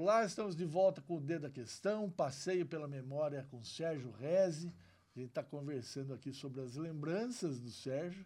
Olá, 0.00 0.24
estamos 0.24 0.54
de 0.54 0.64
volta 0.64 1.02
com 1.02 1.16
o 1.16 1.20
Dedo 1.20 1.42
da 1.42 1.50
Questão, 1.50 2.08
passeio 2.08 2.64
pela 2.64 2.86
memória 2.86 3.44
com 3.50 3.64
Sérgio 3.64 4.12
Reze. 4.12 4.72
A 5.16 5.18
gente 5.18 5.30
está 5.30 5.42
conversando 5.42 6.14
aqui 6.14 6.32
sobre 6.32 6.60
as 6.60 6.76
lembranças 6.76 7.58
do 7.58 7.72
Sérgio 7.72 8.24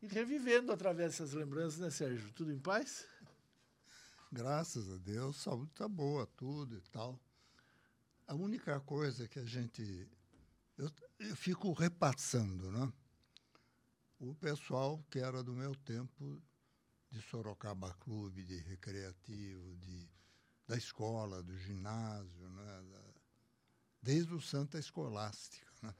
e 0.00 0.06
revivendo 0.06 0.72
através 0.72 1.10
dessas 1.10 1.34
lembranças, 1.34 1.80
né, 1.80 1.90
Sérgio? 1.90 2.32
Tudo 2.32 2.50
em 2.50 2.58
paz? 2.58 3.06
Graças 4.32 4.90
a 4.90 4.96
Deus, 4.96 5.36
saúde 5.36 5.70
está 5.72 5.86
boa, 5.86 6.26
tudo 6.28 6.78
e 6.78 6.80
tal. 6.90 7.20
A 8.26 8.34
única 8.34 8.80
coisa 8.80 9.28
que 9.28 9.38
a 9.38 9.44
gente. 9.44 10.08
Eu, 10.78 10.90
eu 11.18 11.36
fico 11.36 11.74
repassando, 11.74 12.72
né? 12.72 12.90
O 14.18 14.34
pessoal 14.36 15.04
que 15.10 15.18
era 15.18 15.42
do 15.42 15.52
meu 15.52 15.74
tempo 15.74 16.42
de 17.10 17.20
Sorocaba 17.20 17.92
Clube, 18.00 18.42
de 18.42 18.56
recreativo, 18.60 19.76
de, 19.76 20.08
da 20.66 20.76
escola, 20.76 21.42
do 21.42 21.56
ginásio, 21.56 22.48
né? 22.50 22.82
Da, 22.90 23.02
desde 24.02 24.34
o 24.34 24.40
Santa 24.40 24.78
Escolástica. 24.78 25.66
Né? 25.82 25.94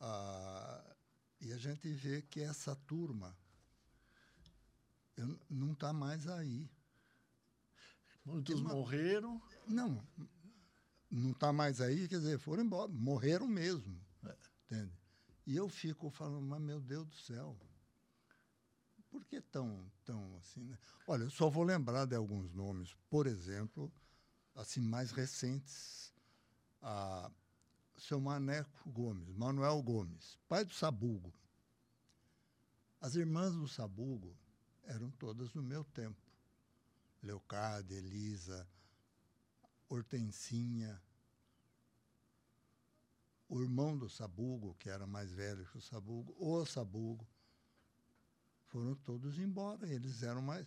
Ah, 0.00 0.96
e 1.40 1.52
a 1.52 1.58
gente 1.58 1.88
vê 1.92 2.22
que 2.22 2.40
essa 2.40 2.74
turma 2.74 3.36
não 5.48 5.72
está 5.72 5.92
mais 5.92 6.28
aí. 6.28 6.68
Muitos 8.24 8.60
morreram? 8.60 9.40
Não, 9.66 10.04
não 11.10 11.30
está 11.30 11.52
mais 11.52 11.80
aí, 11.80 12.08
quer 12.08 12.18
dizer, 12.18 12.38
foram 12.38 12.64
embora, 12.64 12.88
morreram 12.88 13.46
mesmo. 13.46 13.98
É. 14.24 14.36
Entende? 14.64 14.92
E 15.46 15.56
eu 15.56 15.68
fico 15.68 16.10
falando, 16.10 16.44
mas 16.44 16.60
meu 16.60 16.80
Deus 16.80 17.06
do 17.06 17.14
céu, 17.14 17.56
por 19.16 19.24
que 19.24 19.40
tão, 19.40 19.90
tão 20.04 20.36
assim? 20.36 20.62
Né? 20.62 20.78
Olha, 21.06 21.22
eu 21.22 21.30
só 21.30 21.48
vou 21.48 21.64
lembrar 21.64 22.04
de 22.04 22.14
alguns 22.14 22.52
nomes. 22.52 22.94
Por 23.08 23.26
exemplo, 23.26 23.90
assim, 24.54 24.78
mais 24.78 25.10
recentes, 25.10 26.12
a 26.82 27.30
seu 27.96 28.20
Maneco 28.20 28.90
Gomes, 28.90 29.34
Manuel 29.34 29.82
Gomes, 29.82 30.38
pai 30.46 30.66
do 30.66 30.74
Sabugo. 30.74 31.32
As 33.00 33.14
irmãs 33.14 33.54
do 33.54 33.66
Sabugo 33.66 34.36
eram 34.84 35.10
todas 35.12 35.54
no 35.54 35.62
meu 35.62 35.82
tempo. 35.82 36.20
Leocádia, 37.22 37.96
Elisa, 37.96 38.68
Hortensinha, 39.88 41.00
o 43.48 43.62
irmão 43.62 43.96
do 43.96 44.10
Sabugo, 44.10 44.74
que 44.74 44.90
era 44.90 45.06
mais 45.06 45.32
velho 45.32 45.64
que 45.68 45.78
o 45.78 45.80
Sabugo, 45.80 46.36
o 46.38 46.66
Sabugo, 46.66 47.26
foram 48.76 48.94
todos 48.96 49.38
embora. 49.38 49.88
Eles 49.88 50.22
eram 50.22 50.42
mais. 50.42 50.66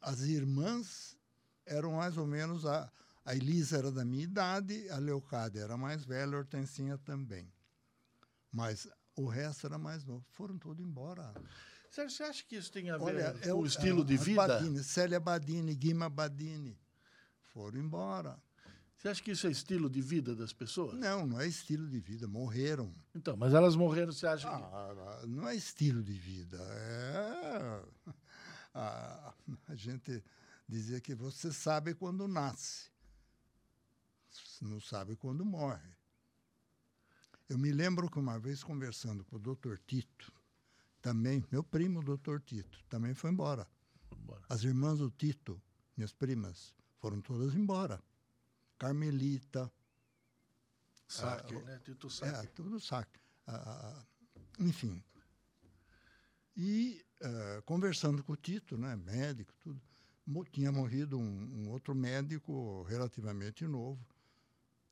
As 0.00 0.22
irmãs 0.22 1.16
eram 1.64 1.92
mais 1.92 2.16
ou 2.16 2.26
menos. 2.26 2.66
A, 2.66 2.90
a 3.24 3.36
Elisa 3.36 3.78
era 3.78 3.92
da 3.92 4.04
minha 4.04 4.24
idade, 4.24 4.88
a 4.90 4.98
Leocádia 4.98 5.60
era 5.60 5.76
mais 5.76 6.04
velha, 6.04 6.34
a 6.34 6.38
Hortensinha 6.38 6.98
também. 6.98 7.52
Mas 8.50 8.88
o 9.14 9.26
resto 9.28 9.66
era 9.66 9.78
mais 9.78 10.04
novo. 10.04 10.24
Foram 10.30 10.58
todos 10.58 10.84
embora. 10.84 11.32
Sérgio, 11.90 12.16
você 12.16 12.22
acha 12.24 12.44
que 12.44 12.56
isso 12.56 12.72
tem 12.72 12.90
a 12.90 12.98
ver 12.98 13.04
Olha, 13.04 13.34
com 13.34 13.52
o 13.60 13.66
estilo 13.66 14.04
de 14.04 14.16
vida? 14.16 14.46
Badini, 14.48 14.82
Célia 14.82 15.20
Badini, 15.20 15.74
Guima 15.76 16.08
Badini, 16.10 16.76
foram 17.52 17.78
embora. 17.78 18.36
Você 18.98 19.08
acha 19.08 19.22
que 19.22 19.30
isso 19.30 19.46
é 19.46 19.50
estilo 19.50 19.88
de 19.88 20.00
vida 20.00 20.34
das 20.34 20.52
pessoas? 20.52 20.98
Não, 20.98 21.24
não 21.24 21.40
é 21.40 21.46
estilo 21.46 21.88
de 21.88 22.00
vida, 22.00 22.26
morreram. 22.26 22.92
Então, 23.14 23.36
mas 23.36 23.54
elas 23.54 23.76
morreram, 23.76 24.10
você 24.10 24.26
acha 24.26 24.48
ah, 24.48 25.20
que... 25.20 25.28
Não 25.28 25.46
é 25.46 25.54
estilo 25.54 26.02
de 26.02 26.12
vida, 26.12 26.58
é... 26.60 28.12
A, 28.74 29.34
a 29.68 29.74
gente 29.74 30.22
dizia 30.68 31.00
que 31.00 31.14
você 31.14 31.52
sabe 31.52 31.94
quando 31.94 32.26
nasce, 32.26 32.90
não 34.60 34.80
sabe 34.80 35.16
quando 35.16 35.44
morre. 35.44 35.96
Eu 37.48 37.56
me 37.56 37.72
lembro 37.72 38.10
que 38.10 38.18
uma 38.18 38.38
vez 38.38 38.62
conversando 38.64 39.24
com 39.24 39.36
o 39.36 39.38
doutor 39.38 39.78
Tito, 39.86 40.32
também, 41.00 41.44
meu 41.52 41.62
primo, 41.62 42.02
doutor 42.02 42.40
Tito, 42.40 42.84
também 42.88 43.14
foi 43.14 43.30
embora. 43.30 43.66
As 44.48 44.64
irmãs 44.64 44.98
do 44.98 45.08
Tito, 45.10 45.60
minhas 45.96 46.12
primas, 46.12 46.74
foram 46.98 47.20
todas 47.20 47.54
embora. 47.54 48.02
Carmelita. 48.78 49.70
Saque, 51.06 51.56
ah, 51.56 51.60
né? 51.62 51.80
Tito 51.84 52.10
Saque. 52.10 52.46
É, 52.46 52.50
tudo 52.50 52.78
saque. 52.78 53.18
Ah, 53.46 54.04
enfim. 54.58 55.02
E 56.56 57.04
uh, 57.22 57.62
conversando 57.62 58.22
com 58.22 58.32
o 58.32 58.36
Tito, 58.36 58.76
né, 58.76 58.94
médico, 58.96 59.54
tudo, 59.60 59.80
tinha 60.52 60.70
morrido 60.70 61.18
um, 61.18 61.22
um, 61.22 61.70
outro 61.70 61.94
médico 61.94 62.82
relativamente 62.82 63.66
novo. 63.66 64.04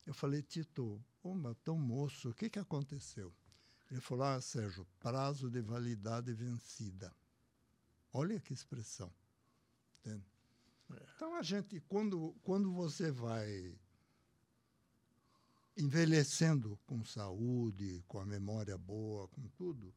Eu 0.06 0.14
falei, 0.14 0.42
Tito, 0.42 1.04
pô, 1.20 1.34
tão 1.64 1.76
moço, 1.78 2.30
o 2.30 2.34
que, 2.34 2.48
que 2.48 2.58
aconteceu? 2.58 3.34
Ele 3.90 4.00
falou, 4.00 4.24
ah, 4.24 4.40
Sérgio, 4.40 4.86
prazo 4.98 5.50
de 5.50 5.60
validade 5.60 6.32
vencida. 6.32 7.14
Olha 8.12 8.40
que 8.40 8.52
expressão. 8.52 9.12
Entende? 9.98 10.24
Então 11.14 11.34
a 11.34 11.42
gente, 11.42 11.80
quando, 11.88 12.34
quando 12.42 12.72
você 12.72 13.10
vai 13.10 13.74
envelhecendo 15.76 16.78
com 16.86 17.04
saúde, 17.04 18.02
com 18.08 18.18
a 18.18 18.24
memória 18.24 18.78
boa, 18.78 19.28
com 19.28 19.46
tudo, 19.48 19.94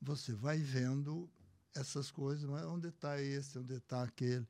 você 0.00 0.32
vai 0.32 0.58
vendo 0.58 1.28
essas 1.74 2.10
coisas, 2.10 2.48
mas 2.48 2.64
onde 2.64 2.88
está 2.88 3.20
esse, 3.20 3.58
onde 3.58 3.74
está 3.74 4.02
aquele. 4.02 4.46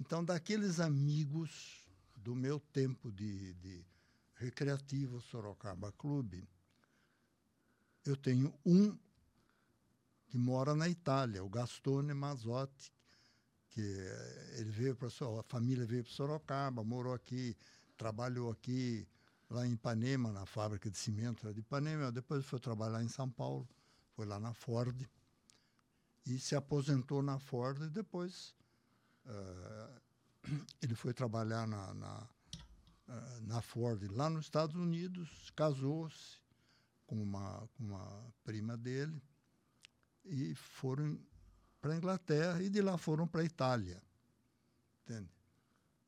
Então, 0.00 0.24
daqueles 0.24 0.80
amigos 0.80 1.88
do 2.16 2.34
meu 2.34 2.60
tempo 2.60 3.10
de, 3.10 3.54
de 3.54 3.84
recreativo 4.34 5.20
Sorocaba 5.20 5.92
Clube, 5.92 6.46
eu 8.04 8.16
tenho 8.16 8.52
um 8.64 8.96
que 10.26 10.36
mora 10.36 10.74
na 10.74 10.88
Itália, 10.88 11.44
o 11.44 11.48
Gastone 11.48 12.12
Mazzotti, 12.12 12.92
que 13.74 13.80
ele 14.56 14.70
veio 14.70 14.94
para 14.94 15.08
a 15.08 15.42
família 15.42 15.84
veio 15.84 16.04
para 16.04 16.12
Sorocaba, 16.12 16.84
morou 16.84 17.12
aqui, 17.12 17.56
trabalhou 17.96 18.48
aqui 18.48 19.06
lá 19.50 19.66
em 19.66 19.72
Ipanema, 19.72 20.32
na 20.32 20.46
fábrica 20.46 20.88
de 20.88 20.96
cimento 20.96 21.52
de 21.52 21.58
Ipanema, 21.58 22.12
depois 22.12 22.46
foi 22.46 22.60
trabalhar 22.60 23.02
em 23.02 23.08
São 23.08 23.28
Paulo, 23.28 23.68
foi 24.14 24.26
lá 24.26 24.38
na 24.38 24.54
Ford 24.54 25.08
e 26.24 26.38
se 26.38 26.54
aposentou 26.54 27.20
na 27.20 27.40
Ford 27.40 27.82
e 27.82 27.90
depois 27.90 28.54
uh, 29.26 30.00
ele 30.80 30.94
foi 30.94 31.12
trabalhar 31.12 31.66
na, 31.66 31.92
na, 31.94 32.28
uh, 33.08 33.40
na 33.42 33.60
Ford 33.60 34.08
lá 34.12 34.30
nos 34.30 34.44
Estados 34.44 34.76
Unidos, 34.76 35.50
casou-se 35.56 36.38
com 37.08 37.20
uma, 37.20 37.68
com 37.74 37.84
uma 37.86 38.32
prima 38.44 38.76
dele 38.76 39.20
e 40.24 40.54
foram 40.54 41.18
para 41.84 41.92
a 41.92 41.96
Inglaterra 41.98 42.62
e 42.62 42.70
de 42.70 42.80
lá 42.80 42.96
foram 42.96 43.28
para 43.28 43.42
a 43.42 43.44
Itália. 43.44 44.02
Entende? 45.02 45.28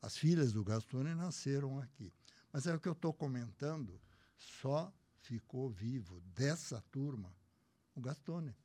As 0.00 0.16
filhas 0.16 0.50
do 0.50 0.64
Gastone 0.64 1.14
nasceram 1.14 1.78
aqui. 1.78 2.10
Mas 2.50 2.66
é 2.66 2.74
o 2.74 2.80
que 2.80 2.88
eu 2.88 2.94
estou 2.94 3.12
comentando, 3.12 4.00
só 4.38 4.90
ficou 5.20 5.68
vivo 5.68 6.18
dessa 6.34 6.82
turma 6.90 7.30
o 7.94 8.00
Gastone. 8.00 8.56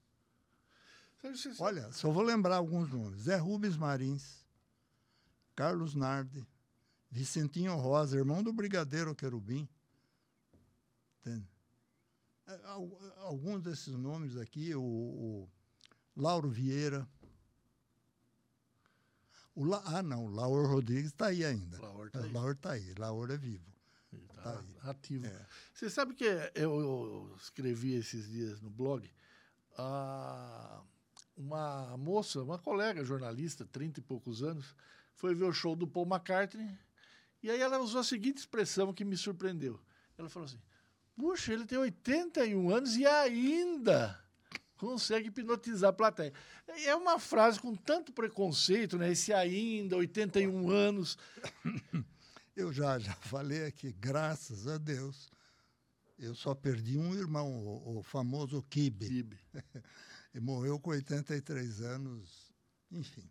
Olha, 1.59 1.91
só 1.91 2.09
vou 2.09 2.23
lembrar 2.23 2.55
alguns 2.55 2.89
nomes. 2.93 3.23
Zé 3.23 3.35
Rubens 3.35 3.75
Marins, 3.75 4.45
Carlos 5.53 5.93
Nardi, 5.93 6.47
Vicentinho 7.09 7.75
Rosa, 7.75 8.17
irmão 8.17 8.41
do 8.41 8.53
Brigadeiro 8.53 9.13
Querubim. 9.13 9.67
Entende? 11.19 11.45
É, 12.47 12.61
alguns 13.17 13.61
desses 13.61 13.95
nomes 13.95 14.37
aqui, 14.37 14.73
o, 14.73 14.81
o 14.81 15.49
Lauro 16.21 16.49
Vieira. 16.49 17.07
O 19.55 19.65
La, 19.65 19.81
ah, 19.85 20.03
não, 20.03 20.25
o 20.25 20.29
Lauro 20.29 20.67
Rodrigues 20.67 21.07
está 21.07 21.27
aí 21.27 21.43
ainda. 21.43 21.81
Lauro 21.81 22.07
está 22.07 22.21
aí. 22.21 22.31
Lauro 22.31 22.59
aí, 22.65 22.93
Lauro 22.93 23.33
é 23.33 23.37
vivo. 23.37 23.65
Está 24.13 24.53
tá 24.53 24.91
ativo. 24.91 25.25
É. 25.25 25.47
Você 25.73 25.89
sabe 25.89 26.13
que 26.13 26.23
eu, 26.23 26.79
eu, 26.79 27.35
escrevi 27.37 27.95
esses 27.95 28.29
dias 28.29 28.61
no 28.61 28.69
blog, 28.69 29.11
ah, 29.79 30.83
uma 31.35 31.97
moça, 31.97 32.43
uma 32.43 32.59
colega 32.59 33.03
jornalista, 33.03 33.65
30 33.65 33.99
e 33.99 34.03
poucos 34.03 34.43
anos, 34.43 34.75
foi 35.15 35.33
ver 35.33 35.45
o 35.45 35.53
show 35.53 35.75
do 35.75 35.87
Paul 35.87 36.05
McCartney 36.05 36.77
e 37.41 37.49
aí 37.49 37.59
ela 37.59 37.79
usou 37.79 38.01
a 38.01 38.03
seguinte 38.03 38.37
expressão 38.37 38.93
que 38.93 39.03
me 39.03 39.17
surpreendeu. 39.17 39.79
Ela 40.19 40.29
falou 40.29 40.45
assim: 40.45 40.61
Puxa, 41.15 41.51
ele 41.51 41.65
tem 41.65 41.79
81 41.79 42.69
anos 42.69 42.95
e 42.95 43.07
ainda 43.07 44.20
consegue 44.81 45.27
hipnotizar 45.27 45.91
a 45.91 45.93
plateia. 45.93 46.33
É 46.85 46.95
uma 46.95 47.19
frase 47.19 47.59
com 47.59 47.75
tanto 47.75 48.11
preconceito, 48.11 48.97
né? 48.97 49.11
Esse 49.11 49.31
ainda, 49.31 49.95
81 49.95 50.71
anos. 50.71 51.19
Eu 52.53 52.73
já, 52.73 52.99
já 52.99 53.13
falei 53.13 53.65
aqui, 53.65 53.93
graças 53.93 54.67
a 54.67 54.77
Deus, 54.77 55.31
eu 56.19 56.35
só 56.35 56.53
perdi 56.53 56.97
um 56.97 57.15
irmão, 57.15 57.49
o, 57.49 57.99
o 57.99 58.03
famoso 58.03 58.61
Kibe. 58.69 59.07
Kibe. 59.07 59.39
Ele 60.33 60.43
morreu 60.43 60.77
com 60.77 60.89
83 60.89 61.81
anos, 61.81 62.53
enfim. 62.91 63.23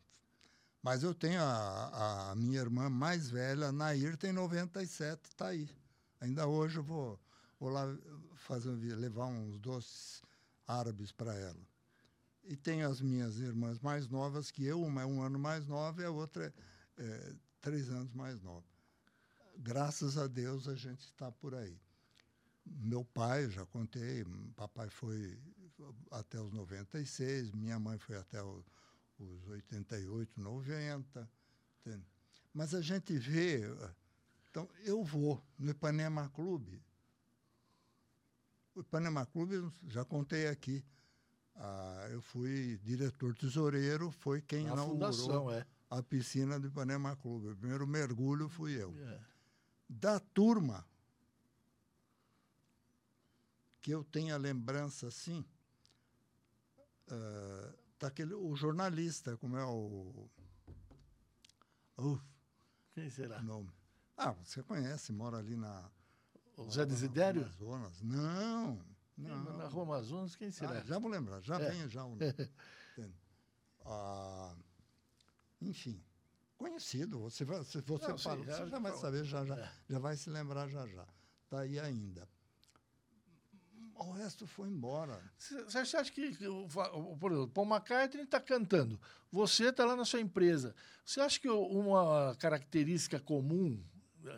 Mas 0.83 1.03
eu 1.03 1.15
tenho 1.15 1.39
a, 1.39 2.31
a 2.31 2.35
minha 2.35 2.61
irmã 2.61 2.89
mais 2.89 3.29
velha, 3.29 3.71
Nair, 3.71 4.17
tem 4.17 4.33
97, 4.33 5.21
está 5.25 5.49
aí. 5.49 5.69
Ainda 6.19 6.47
hoje 6.47 6.79
eu 6.79 6.83
vou, 6.83 7.21
vou 7.61 7.69
lá 7.69 7.95
fazer, 8.37 8.71
levar 8.97 9.27
uns 9.27 9.61
doces 9.61 10.23
árabes 10.71 11.13
para 11.13 11.35
ela. 11.35 11.69
E 12.45 12.57
tenho 12.57 12.89
as 12.89 13.01
minhas 13.01 13.39
irmãs 13.39 13.79
mais 13.81 14.09
novas 14.09 14.51
que 14.51 14.65
eu, 14.65 14.83
uma 14.83 15.03
é 15.03 15.07
um 15.07 15.23
ano 15.23 15.39
mais 15.39 15.67
nova 15.67 16.01
e 16.01 16.05
a 16.05 16.11
outra 16.11 16.53
é, 16.97 17.03
é 17.03 17.35
três 17.61 17.91
anos 17.91 18.13
mais 18.13 18.41
nova. 18.41 18.65
Graças 19.59 20.17
a 20.17 20.27
Deus 20.27 20.67
a 20.69 20.75
gente 20.75 21.01
está 21.01 21.31
por 21.31 21.55
aí. 21.55 21.79
Meu 22.65 23.05
pai, 23.05 23.51
já 23.51 23.67
contei, 23.67 24.25
papai 24.57 24.89
foi 24.89 25.39
até 26.11 26.41
os 26.41 26.53
96, 26.53 27.53
minha 27.53 27.79
mãe 27.79 27.99
foi 27.99 28.17
até 28.17 28.43
o 28.43 28.65
os 29.21 29.49
88, 29.49 30.41
90. 30.41 31.31
Entende? 31.81 32.07
Mas 32.53 32.75
a 32.75 32.81
gente 32.81 33.17
vê. 33.19 33.61
Então, 34.51 34.69
eu 34.83 35.05
vou 35.05 35.43
no 35.59 35.71
Ipanema 35.71 36.29
Clube. 36.31 36.83
O 38.75 38.81
Ipanema 38.81 39.27
Clube, 39.27 39.71
já 39.89 40.05
contei 40.05 40.47
aqui. 40.49 40.85
Ah, 41.57 42.09
eu 42.11 42.23
fui 42.23 42.79
diretor 42.83 43.37
tesoureiro, 43.37 44.11
foi 44.11 44.41
quem 44.41 44.69
a 44.69 44.73
inaugurou 44.73 45.53
é. 45.53 45.67
a 45.91 46.03
piscina 46.03 46.59
do 46.59 46.69
Ipanema 46.69 47.17
Clube. 47.17 47.49
O 47.49 47.57
primeiro 47.57 47.87
mergulho 47.87 48.49
fui 48.49 48.81
eu. 48.81 48.95
É. 48.97 49.21
Da 49.89 50.21
turma, 50.21 50.87
que 53.83 53.91
eu 53.91 54.05
tenho 54.05 54.35
a 54.35 54.39
lembrança 54.39 55.09
assim, 55.09 55.45
uh, 57.09 57.75
daquele, 57.99 58.35
o 58.35 58.55
jornalista, 58.55 59.37
como 59.37 59.57
é 59.57 59.65
o. 59.65 60.29
Uf, 61.99 62.23
Quem 62.95 63.11
será? 63.11 63.43
Nome. 63.43 63.71
Ah, 64.17 64.33
você 64.33 64.63
conhece, 64.63 65.13
mora 65.13 65.39
ali 65.39 65.57
na. 65.57 65.91
Zé 66.69 66.85
Desidério? 66.85 67.43
Amazonas. 67.43 68.03
Não, 68.03 68.85
não. 69.17 69.57
Na 69.57 69.67
Rua 69.69 69.83
Amazonas, 69.85 70.37
quem 70.37 70.51
será? 70.51 70.81
Ah, 70.81 70.85
já 70.85 70.99
vou 70.99 71.11
lembrar, 71.11 71.41
já 71.41 71.61
é. 71.61 71.71
vem 71.71 71.89
já 71.89 72.05
o 72.05 72.19
ah, 73.85 74.55
enfim, 75.61 76.03
conhecido. 76.57 77.21
Você, 77.21 77.45
vai, 77.45 77.59
você, 77.59 77.81
você, 77.81 78.09
não, 78.09 78.19
fala, 78.19 78.45
já, 78.45 78.57
você 78.57 78.67
já 78.69 78.79
vai 78.79 78.97
saber, 78.97 79.25
já, 79.25 79.45
já, 79.45 79.57
é. 79.57 79.73
já 79.89 79.99
vai 79.99 80.17
se 80.17 80.31
lembrar 80.31 80.69
já 80.69 80.87
já. 80.87 81.07
Está 81.45 81.61
aí 81.61 81.79
ainda 81.79 82.29
o 84.07 84.13
resto 84.13 84.47
foi 84.47 84.69
embora. 84.69 85.21
Você 85.39 85.97
acha 85.97 86.11
que, 86.11 86.37
por 87.19 87.33
exemplo, 87.33 87.49
Paul 87.49 87.67
McCartney 87.67 88.25
está 88.25 88.41
cantando, 88.41 89.01
você 89.31 89.69
está 89.69 89.85
lá 89.85 89.95
na 89.95 90.05
sua 90.05 90.21
empresa. 90.21 90.75
Você 91.05 91.21
acha 91.21 91.39
que 91.39 91.49
uma 91.49 92.35
característica 92.37 93.21
comum 93.21 93.83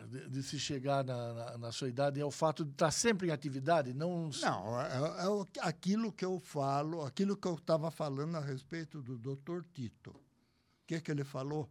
de, 0.07 0.29
de 0.29 0.43
se 0.43 0.59
chegar 0.59 1.03
na, 1.03 1.33
na, 1.33 1.57
na, 1.57 1.71
sua 1.71 1.89
idade 1.89 2.19
é 2.19 2.25
o 2.25 2.31
fato 2.31 2.63
de 2.63 2.71
estar 2.71 2.91
sempre 2.91 3.27
em 3.27 3.31
atividade? 3.31 3.93
Não, 3.93 4.29
não 4.41 4.81
é, 4.81 4.87
é 4.87 5.59
aquilo 5.61 6.11
que 6.11 6.25
eu 6.25 6.39
falo, 6.39 7.05
aquilo 7.05 7.35
que 7.35 7.47
eu 7.47 7.55
estava 7.55 7.91
falando 7.91 8.35
a 8.37 8.39
respeito 8.39 9.01
do 9.01 9.17
Dr. 9.17 9.63
Tito. 9.73 10.11
O 10.11 10.85
que, 10.87 11.01
que 11.01 11.11
ele 11.11 11.23
falou? 11.23 11.69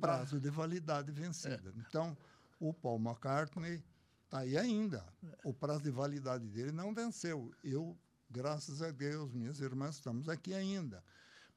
Prazo 0.00 0.38
de 0.38 0.50
validade 0.50 1.10
vencida. 1.10 1.72
É. 1.74 1.80
Então, 1.80 2.16
o 2.60 2.74
Paul 2.74 2.98
McCartney 2.98 3.82
Está 4.28 4.40
aí 4.40 4.58
ainda. 4.58 5.02
O 5.42 5.54
prazo 5.54 5.82
de 5.82 5.90
validade 5.90 6.46
dele 6.50 6.70
não 6.70 6.92
venceu. 6.94 7.50
Eu, 7.64 7.96
graças 8.28 8.82
a 8.82 8.90
Deus, 8.90 9.32
minhas 9.32 9.58
irmãs, 9.60 9.94
estamos 9.94 10.28
aqui 10.28 10.52
ainda. 10.52 11.02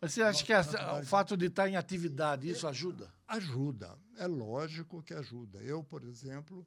Mas 0.02 0.14
você 0.14 0.24
acha 0.24 0.44
que 0.44 0.52
o 0.54 1.06
fato 1.06 1.38
de 1.38 1.46
estar 1.46 1.70
em 1.70 1.76
atividade, 1.76 2.50
isso 2.50 2.68
ajuda? 2.68 3.14
Ajuda. 3.28 3.96
É 4.18 4.26
lógico 4.26 5.04
que 5.04 5.14
ajuda. 5.14 5.60
Eu, 5.60 5.84
por 5.84 6.04
exemplo, 6.04 6.66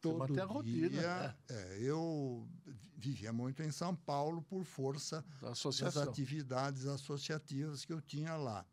todo 0.00 0.26
dia... 0.26 0.44
Rotina, 0.44 1.00
né? 1.00 1.36
é, 1.48 1.78
eu 1.80 2.48
vivia 2.96 3.32
muito 3.32 3.62
em 3.62 3.70
São 3.70 3.94
Paulo 3.94 4.42
por 4.42 4.64
força 4.64 5.24
das 5.40 5.96
atividades 5.96 6.84
associativas 6.86 7.84
que 7.84 7.92
eu 7.92 8.00
tinha 8.00 8.34
lá. 8.34 8.66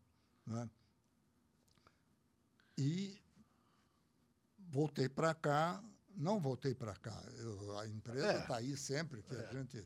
Né? 0.47 0.67
E 2.75 3.21
voltei 4.57 5.07
para 5.07 5.35
cá 5.35 5.83
não 6.17 6.39
voltei 6.39 6.73
para 6.73 6.95
cá. 6.95 7.21
Eu, 7.37 7.77
a 7.77 7.87
empresa 7.87 8.39
está 8.39 8.55
é. 8.55 8.57
aí 8.57 8.77
sempre 8.77 9.21
que 9.21 9.35
é. 9.35 9.39
a 9.39 9.51
gente. 9.51 9.85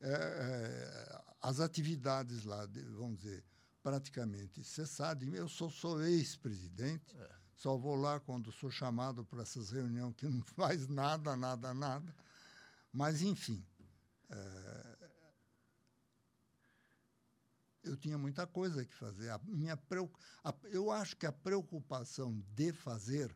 É, 0.00 0.12
é, 0.12 1.22
as 1.40 1.60
atividades 1.60 2.44
lá, 2.44 2.66
vamos 2.96 3.18
dizer, 3.18 3.44
praticamente 3.82 4.62
cessadas. 4.62 5.28
Eu 5.32 5.48
sou, 5.48 5.70
sou 5.70 6.02
ex-presidente, 6.02 7.16
é. 7.16 7.30
só 7.54 7.76
vou 7.76 7.96
lá 7.96 8.20
quando 8.20 8.52
sou 8.52 8.70
chamado 8.70 9.24
para 9.24 9.42
essas 9.42 9.70
reuniões 9.70 10.14
que 10.14 10.26
não 10.26 10.42
faz 10.54 10.88
nada, 10.88 11.36
nada, 11.36 11.72
nada. 11.74 12.14
Mas, 12.92 13.22
enfim. 13.22 13.64
É, 14.30 14.98
eu 17.84 17.96
tinha 17.96 18.18
muita 18.18 18.46
coisa 18.46 18.84
que 18.84 18.94
fazer. 18.94 19.30
A 19.30 19.38
minha, 19.44 19.78
a, 20.44 20.54
eu 20.64 20.90
acho 20.90 21.16
que 21.16 21.26
a 21.26 21.32
preocupação 21.32 22.38
de 22.54 22.72
fazer 22.72 23.34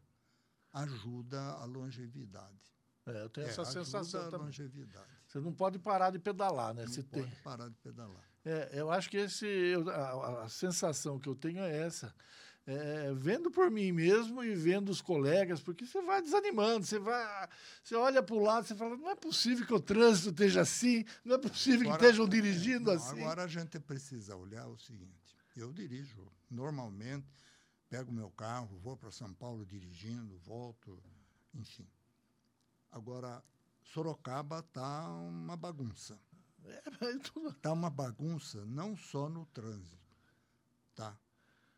ajuda 0.73 1.41
a 1.41 1.65
longevidade. 1.65 2.61
É, 3.07 3.23
eu 3.23 3.31
tenho 3.31 3.47
é, 3.47 3.51
essa 3.51 3.65
sensação 3.65 4.31
também. 4.31 4.47
longevidade. 4.47 5.22
Você 5.33 5.41
não 5.41 5.53
pode 5.55 5.79
parar 5.79 6.11
de 6.11 6.19
pedalar, 6.19 6.75
né? 6.75 6.83
Não 6.83 6.93
Você 6.93 7.03
pode 7.03 7.25
tem... 7.25 7.43
parar 7.43 7.67
de 7.67 7.75
pedalar. 7.77 8.23
É, 8.45 8.69
eu 8.75 8.91
acho 8.91 9.09
que 9.09 9.17
esse, 9.17 9.47
eu, 9.47 9.89
a, 9.89 10.43
a, 10.43 10.49
sensação 10.49 11.19
que 11.19 11.27
eu 11.27 11.35
tenho 11.35 11.61
é 11.61 11.87
essa. 11.87 12.15
É, 12.67 13.11
vendo 13.15 13.51
por 13.51 13.71
mim 13.71 13.93
mesmo 13.93 14.45
e 14.45 14.55
vendo 14.55 14.91
os 14.91 15.01
colegas, 15.01 15.63
porque 15.63 15.87
você 15.87 16.03
vai 16.03 16.21
desanimando, 16.21 16.85
você 16.85 16.99
vai, 16.99 17.49
você 17.83 17.95
olha 17.95 18.23
para 18.23 18.35
o 18.35 18.41
lado, 18.41 18.67
você 18.67 18.75
fala, 18.75 18.95
não 18.95 19.09
é 19.09 19.17
possível 19.17 19.67
que 19.67 19.73
o 19.73 19.81
trânsito 19.81 20.29
esteja 20.29 20.61
assim, 20.61 21.03
não 21.25 21.37
é 21.37 21.39
possível 21.39 21.89
agora, 21.89 21.99
que 21.99 22.05
estejam 22.05 22.29
dirigindo 22.29 22.91
não, 22.91 22.93
assim. 22.93 23.23
Agora 23.23 23.45
a 23.45 23.49
gente 23.49 23.81
precisa 23.81 24.37
olhar 24.37 24.69
o 24.69 24.77
seguinte, 24.77 25.35
eu 25.57 25.73
dirijo 25.73 26.31
normalmente, 26.51 27.27
pego 27.89 28.13
meu 28.13 28.31
carro, 28.31 28.79
vou 28.83 28.99
para 28.99 29.11
São 29.11 29.33
Paulo 29.33 29.65
dirigindo, 29.65 30.37
volto, 30.39 31.03
enfim. 31.55 31.89
Agora, 32.93 33.43
Sorocaba 33.83 34.61
está 34.61 35.09
uma 35.09 35.57
bagunça. 35.57 36.19
Está 37.49 37.73
uma 37.73 37.91
bagunça 37.91 38.65
não 38.65 38.97
só 38.97 39.29
no 39.29 39.45
trânsito, 39.47 40.17
tá? 40.95 41.17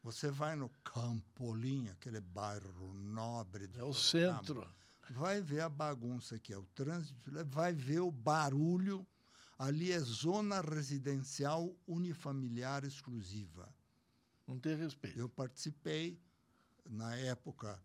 Você 0.03 0.31
vai 0.31 0.55
no 0.55 0.69
Campolim, 0.85 1.89
aquele 1.89 2.21
bairro 2.21 2.93
nobre 2.93 3.67
de 3.67 3.81
É 3.81 3.85
o 3.85 3.95
centro. 3.95 4.69
Vai 5.11 5.41
ver 5.41 5.61
a 5.61 5.69
bagunça 5.69 6.39
que 6.39 6.53
é 6.53 6.59
o 6.59 6.67
trânsito, 6.75 7.31
vai 7.47 7.73
ver 7.73 8.01
o 8.01 8.11
barulho. 8.11 9.07
Ali 9.59 9.93
é 9.93 10.01
zona 10.01 10.61
residencial 10.61 11.75
unifamiliar 11.87 12.85
exclusiva. 12.85 13.73
Não 14.47 14.59
tem 14.59 14.77
respeito. 14.77 15.19
Eu 15.19 15.29
participei, 15.29 16.21
na 16.85 17.15
época, 17.17 17.81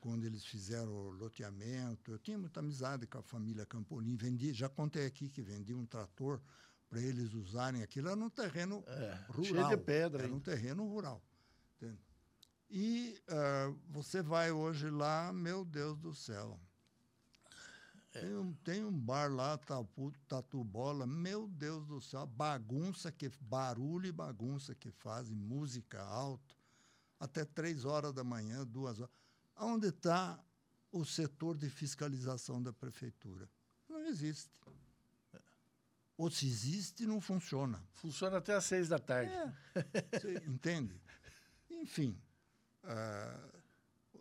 quando 0.00 0.24
eles 0.24 0.44
fizeram 0.44 0.92
o 0.92 1.10
loteamento, 1.10 2.12
eu 2.12 2.18
tinha 2.18 2.38
muita 2.38 2.60
amizade 2.60 3.06
com 3.06 3.18
a 3.18 3.22
família 3.22 3.66
Campolim, 3.66 4.16
vendi, 4.16 4.52
já 4.52 4.68
contei 4.68 5.06
aqui 5.06 5.28
que 5.28 5.42
vendi 5.42 5.74
um 5.74 5.86
trator 5.86 6.40
para 6.88 7.00
eles 7.00 7.34
usarem 7.34 7.82
aquilo, 7.82 8.08
era 8.08 8.18
um 8.18 8.30
terreno 8.30 8.82
é, 8.86 9.18
rural. 9.28 9.44
Cheio 9.44 9.68
de 9.68 9.76
pedra. 9.76 10.22
Era 10.24 10.34
um 10.34 10.40
terreno 10.40 10.86
rural. 10.86 11.22
Entende? 11.76 11.98
E 12.70 13.20
uh, 13.28 13.78
você 13.88 14.22
vai 14.22 14.50
hoje 14.50 14.88
lá, 14.90 15.32
meu 15.32 15.64
Deus 15.64 15.98
do 15.98 16.14
céu, 16.14 16.58
tem 18.12 18.36
um, 18.36 18.52
tem 18.64 18.84
um 18.84 18.92
bar 18.92 19.32
lá, 19.32 19.56
Tatu, 19.58 20.12
Tatu 20.26 20.64
Bola, 20.64 21.06
meu 21.06 21.46
Deus 21.46 21.86
do 21.86 22.00
céu, 22.00 22.26
bagunça, 22.26 23.12
que 23.12 23.30
barulho 23.40 24.06
e 24.06 24.12
bagunça 24.12 24.74
que 24.74 24.90
fazem, 24.90 25.36
música 25.36 26.02
alta, 26.02 26.54
até 27.20 27.44
três 27.44 27.84
horas 27.84 28.12
da 28.12 28.24
manhã, 28.24 28.66
duas 28.66 28.98
horas. 28.98 29.12
Onde 29.58 29.88
está 29.88 30.42
o 30.90 31.04
setor 31.04 31.56
de 31.56 31.68
fiscalização 31.68 32.62
da 32.62 32.72
prefeitura? 32.72 33.48
Não 33.88 34.04
existe. 34.06 34.50
Ou 36.16 36.30
se 36.30 36.46
existe, 36.46 37.06
não 37.06 37.20
funciona. 37.20 37.82
Funciona 37.92 38.38
até 38.38 38.54
às 38.54 38.64
seis 38.64 38.88
da 38.88 38.98
tarde. 38.98 39.32
É. 39.32 40.18
Você 40.18 40.34
entende? 40.46 41.00
Enfim. 41.70 42.20
Uh, 42.82 43.58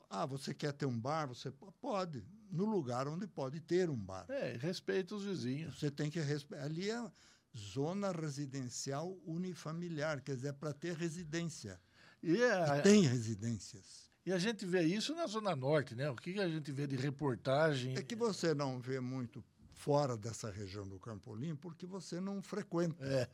ah, 0.10 0.26
você 0.26 0.54
quer 0.54 0.74
ter 0.74 0.86
um 0.86 1.00
bar? 1.00 1.28
Você 1.28 1.52
pode 1.82 2.24
no 2.52 2.66
lugar 2.66 3.08
onde 3.08 3.28
pode 3.28 3.60
ter 3.60 3.90
um 3.90 3.96
bar. 3.96 4.26
É, 4.30 4.58
respeita 4.58 5.16
os 5.16 5.24
vizinhos. 5.24 5.80
Você 5.80 5.92
tem 5.92 6.10
que 6.10 6.20
respeitar. 6.20 6.66
Ali 6.66 6.90
é 6.90 7.12
zona 7.56 8.12
residencial 8.12 9.18
unifamiliar, 9.26 10.22
quer 10.22 10.36
dizer, 10.36 10.50
é 10.50 10.54
para 10.54 10.74
ter 10.74 10.96
residência. 10.96 11.80
E, 12.22 12.42
é, 12.42 12.80
e, 12.80 12.82
tem 12.82 13.02
residências. 13.02 14.07
E 14.28 14.34
a 14.34 14.38
gente 14.38 14.66
vê 14.66 14.84
isso 14.84 15.16
na 15.16 15.26
Zona 15.26 15.56
Norte, 15.56 15.96
né? 15.96 16.10
O 16.10 16.16
que 16.18 16.38
a 16.38 16.50
gente 16.50 16.70
vê 16.70 16.86
de 16.86 16.98
reportagem? 16.98 17.96
É 17.96 18.02
que 18.02 18.14
você 18.14 18.54
não 18.54 18.78
vê 18.78 19.00
muito 19.00 19.42
fora 19.72 20.18
dessa 20.18 20.52
região 20.52 20.86
do 20.86 21.00
Campolim 21.00 21.56
porque 21.56 21.86
você 21.86 22.20
não 22.20 22.42
frequenta. 22.42 23.06
É. 23.06 23.26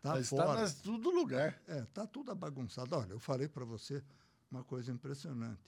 Tá 0.00 0.10
Mas 0.10 0.28
fora. 0.28 0.62
Está 0.62 0.80
tudo 0.84 1.10
lugar. 1.10 1.60
É, 1.66 1.82
tá 1.92 2.06
tudo 2.06 2.32
bagunçado. 2.36 2.94
Olha, 2.94 3.14
eu 3.14 3.18
falei 3.18 3.48
para 3.48 3.64
você 3.64 4.00
uma 4.48 4.62
coisa 4.62 4.92
impressionante. 4.92 5.58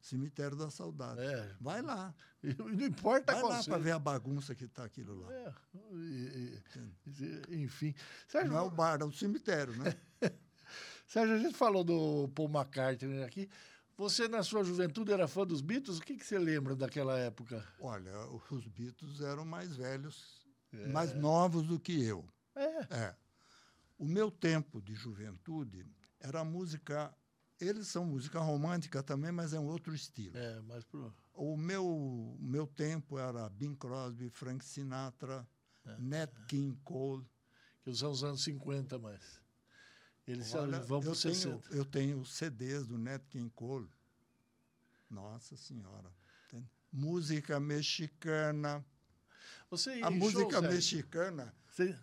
Cemitério 0.00 0.56
da 0.56 0.70
Saudade. 0.70 1.20
É. 1.20 1.54
Vai 1.60 1.80
lá. 1.80 2.12
Não 2.42 2.84
importa 2.84 3.32
Vai 3.32 3.42
lá 3.44 3.62
para 3.62 3.78
ver 3.78 3.92
a 3.92 3.98
bagunça 4.00 4.56
que 4.56 4.64
está 4.64 4.82
aquilo 4.82 5.20
lá. 5.20 5.32
É. 5.32 5.54
E, 5.92 6.60
e, 7.06 7.62
enfim. 7.62 7.94
Sérgio, 8.26 8.50
Não 8.50 8.58
é 8.58 8.62
o 8.62 8.70
bar, 8.72 9.00
é 9.00 9.04
o 9.04 9.12
cemitério, 9.12 9.72
né? 9.76 9.94
Sérgio, 11.06 11.36
a 11.36 11.38
gente 11.38 11.56
falou 11.56 11.84
do 11.84 12.28
Paul 12.34 12.48
McCartney 12.48 13.22
aqui. 13.22 13.48
Você, 13.96 14.26
na 14.26 14.42
sua 14.42 14.64
juventude, 14.64 15.12
era 15.12 15.28
fã 15.28 15.46
dos 15.46 15.60
Beatles? 15.60 15.98
O 15.98 16.02
que, 16.02 16.16
que 16.16 16.26
você 16.26 16.38
lembra 16.38 16.74
daquela 16.74 17.18
época? 17.18 17.66
Olha, 17.78 18.12
os 18.50 18.66
Beatles 18.66 19.20
eram 19.20 19.44
mais 19.44 19.76
velhos, 19.76 20.44
é. 20.72 20.88
mais 20.88 21.14
novos 21.14 21.66
do 21.66 21.78
que 21.78 22.02
eu. 22.02 22.24
É. 22.54 22.94
é. 22.94 23.16
O 23.96 24.04
meu 24.04 24.30
tempo 24.30 24.82
de 24.82 24.94
juventude 24.94 25.86
era 26.20 26.44
música 26.44 27.14
eles 27.60 27.86
são 27.88 28.04
música 28.04 28.40
romântica 28.40 29.02
também, 29.02 29.30
mas 29.30 29.52
é 29.52 29.60
um 29.60 29.66
outro 29.66 29.94
estilo. 29.94 30.36
É, 30.36 30.60
mas 30.62 30.84
pro... 30.84 31.14
O 31.32 31.56
meu, 31.56 32.36
meu 32.40 32.66
tempo 32.66 33.18
era 33.18 33.48
Bing 33.48 33.74
Crosby, 33.74 34.28
Frank 34.28 34.64
Sinatra, 34.64 35.46
é, 35.84 35.96
Nat. 35.98 36.32
King 36.48 36.78
Cole. 36.84 37.24
Que 37.82 37.94
são 37.94 38.10
os 38.10 38.24
anos 38.24 38.42
50, 38.42 38.98
mas 38.98 39.40
eles 40.26 40.54
Olha, 40.54 40.80
vão 40.80 41.00
para 41.00 41.10
os 41.10 41.20
60. 41.20 41.74
Eu 41.74 41.84
tenho 41.84 42.24
CDs 42.24 42.86
do 42.86 42.98
Nat 42.98 43.22
King 43.28 43.50
Cole. 43.50 43.88
Nossa 45.10 45.56
Senhora. 45.56 46.10
Música 46.92 47.58
mexicana. 47.58 48.84
Você 49.68 50.00
a 50.02 50.10
música 50.10 50.62
mexicana 50.62 51.52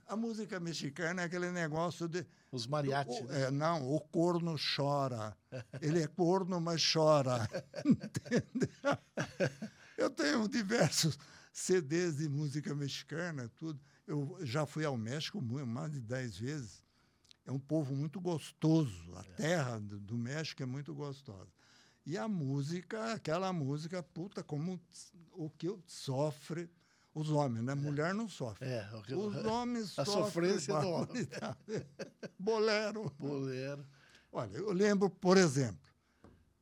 a 0.06 0.18
música 0.18 0.60
mexicana 0.60 1.22
é 1.22 1.26
aquele 1.26 1.52
negócio 1.52 2.08
de. 2.08 2.26
Os 2.52 2.68
mariachis. 2.68 3.26
Né? 3.28 3.44
É, 3.44 3.52
não, 3.52 3.90
o 3.90 4.02
corno 4.02 4.56
chora. 4.76 5.38
Ele 5.82 6.02
é 6.02 6.08
corno, 6.08 6.60
mas 6.60 6.84
chora. 6.92 7.48
Eu 9.98 10.10
tenho 10.10 10.48
diversos 10.50 11.18
CDs 11.54 12.18
de 12.18 12.28
música 12.28 12.76
mexicana, 12.76 13.50
tudo. 13.56 13.80
Eu 14.06 14.38
já 14.42 14.66
fui 14.66 14.84
ao 14.84 14.98
México 14.98 15.42
mais 15.42 15.94
de 15.94 16.02
dez 16.02 16.38
vezes. 16.38 16.84
É 17.46 17.52
um 17.52 17.60
povo 17.60 17.96
muito 17.96 18.20
gostoso. 18.20 19.16
A 19.16 19.22
é. 19.22 19.34
terra 19.34 19.80
do 19.80 20.18
México 20.18 20.62
é 20.62 20.66
muito 20.66 20.94
gostosa. 20.94 21.52
E 22.06 22.18
a 22.18 22.28
música, 22.28 23.14
aquela 23.14 23.54
música, 23.54 24.02
puta, 24.02 24.44
como 24.44 24.80
o 25.34 25.50
que 25.50 25.68
sofre 25.86 26.70
os 27.14 27.30
homens, 27.30 27.64
né? 27.64 27.76
Mulher 27.76 28.14
não 28.14 28.28
sofre. 28.28 28.68
É, 28.68 28.90
Os 29.16 29.46
homens 29.46 29.98
A 30.00 30.06
sofrência 30.06 30.80
do 30.80 30.88
homem. 30.88 31.28
Bolero. 32.40 33.12
Bolero. 33.20 33.86
Olha, 34.32 34.58
eu 34.58 34.72
lembro, 34.72 35.10
por 35.10 35.38
exemplo, 35.38 35.92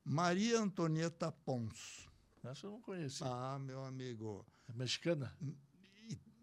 Maria 0.03 0.59
Antonieta 0.59 1.31
Pons. 1.31 2.09
Essa 2.43 2.65
eu 2.65 2.71
não 2.71 2.81
conheci. 2.81 3.23
Ah, 3.23 3.59
meu 3.59 3.83
amigo. 3.83 4.45
É 4.67 4.73
mexicana? 4.73 5.35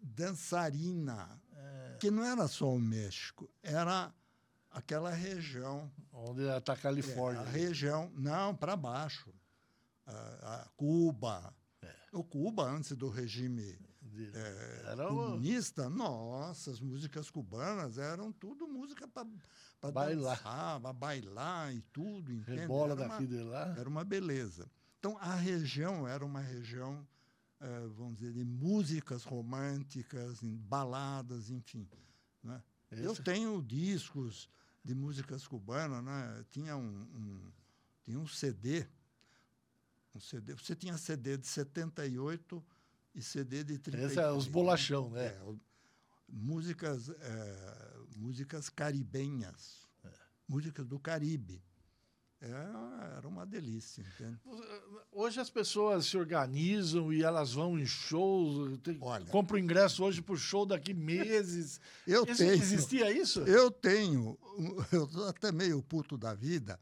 Dançarina. 0.01 1.41
É. 1.51 1.97
Que 1.99 2.09
não 2.09 2.23
era 2.23 2.47
só 2.47 2.71
o 2.71 2.79
México, 2.79 3.49
era 3.61 4.13
aquela 4.77 5.11
região. 5.11 5.91
Onde 6.13 6.43
está 6.43 6.73
a 6.73 6.77
Califórnia. 6.77 7.41
É, 7.41 7.43
a 7.43 7.49
região, 7.49 8.11
não, 8.15 8.55
para 8.55 8.75
baixo. 8.75 9.33
A, 10.05 10.61
a 10.61 10.69
Cuba. 10.75 11.53
É. 11.81 11.93
O 12.13 12.23
Cuba, 12.23 12.63
antes 12.63 12.95
do 12.95 13.09
regime 13.09 13.77
é, 14.33 14.95
comunista, 14.95 15.89
nossa, 15.89 16.71
as 16.71 16.79
músicas 16.79 17.29
cubanas 17.29 17.97
eram 17.97 18.31
tudo 18.31 18.67
música 18.67 19.07
para 19.07 19.91
bailar. 19.91 20.41
para 20.81 20.93
bailar 20.93 21.73
e 21.73 21.81
tudo, 21.93 22.31
entende? 22.31 22.61
Rebola 22.61 22.93
era 22.93 23.07
daqui 23.07 23.23
uma, 23.23 23.27
de 23.27 23.43
lá. 23.43 23.75
Era 23.77 23.89
uma 23.89 24.03
beleza. 24.03 24.69
Então, 24.99 25.17
a 25.19 25.35
região 25.35 26.07
era 26.07 26.25
uma 26.25 26.41
região, 26.41 27.05
é, 27.59 27.87
vamos 27.95 28.17
dizer, 28.17 28.33
de 28.33 28.43
músicas 28.43 29.23
românticas, 29.23 30.39
baladas, 30.41 31.51
enfim. 31.51 31.87
Né? 32.41 32.63
Eu 32.91 33.15
tenho 33.15 33.61
discos 33.61 34.49
de 34.87 34.95
músicas 34.95 35.45
cubanas, 35.45 36.01
né? 36.01 36.45
tinha 36.49 36.77
um, 36.77 37.01
um, 37.13 37.51
tinha 38.01 38.17
um 38.17 38.25
CD, 38.25 38.87
um 40.15 40.19
CD, 40.21 40.53
você 40.53 40.73
tinha 40.77 40.97
CD 40.97 41.37
de 41.37 41.45
78 41.45 42.65
e 43.13 43.21
CD 43.21 43.65
de 43.65 43.77
30. 43.77 44.05
Esse 44.05 44.19
é 44.21 44.31
os 44.31 44.47
bolachão, 44.47 45.09
né? 45.09 45.25
É, 45.25 45.55
músicas, 46.29 47.09
é, 47.09 47.97
músicas 48.15 48.69
caribenhas, 48.69 49.85
é. 50.05 50.09
músicas 50.47 50.87
do 50.87 50.97
Caribe. 50.97 51.61
É, 52.39 53.17
era 53.17 53.27
uma 53.27 53.45
delícia, 53.45 54.01
entende? 54.01 54.39
Hoje 55.11 55.39
as 55.39 55.49
pessoas 55.49 56.05
se 56.05 56.15
organizam 56.15 57.11
e 57.11 57.23
elas 57.23 57.53
vão 57.53 57.79
em 57.79 57.85
shows, 57.85 58.77
tem, 58.83 58.97
Olha, 59.01 59.25
compram 59.25 59.57
ingresso 59.57 60.03
hoje 60.03 60.21
para 60.21 60.35
o 60.35 60.37
show 60.37 60.63
daqui 60.63 60.93
meses. 60.93 61.81
eu 62.05 62.23
isso, 62.25 62.37
tenho. 62.37 62.53
Existia 62.53 63.11
isso? 63.11 63.39
Eu 63.41 63.71
tenho. 63.71 64.37
Eu 64.91 65.05
estou 65.05 65.27
até 65.27 65.51
meio 65.51 65.81
puto 65.81 66.17
da 66.17 66.33
vida, 66.33 66.79